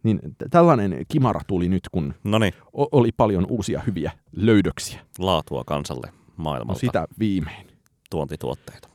Niin 0.02 0.20
tällainen 0.50 1.04
kimara 1.08 1.40
tuli 1.46 1.68
nyt, 1.68 1.88
kun 1.92 2.14
No 2.24 2.38
niin, 2.38 2.52
o- 2.72 2.98
oli 2.98 3.12
paljon 3.16 3.46
uusia 3.48 3.82
hyviä 3.86 4.12
löydöksiä. 4.32 5.00
laatua 5.18 5.64
kansalle 5.66 6.06
No 6.12 6.18
maailmalta. 6.36 6.80
sitä 6.80 7.06
viimein 7.18 7.66
Tuontituotteita. 8.10 8.88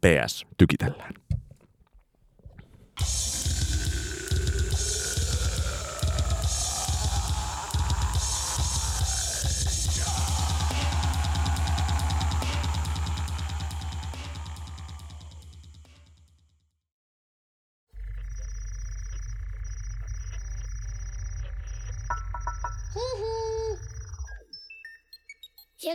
PS. 0.00 0.46
tykitellään. 0.58 1.14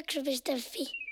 Jakso.fi 0.10 1.09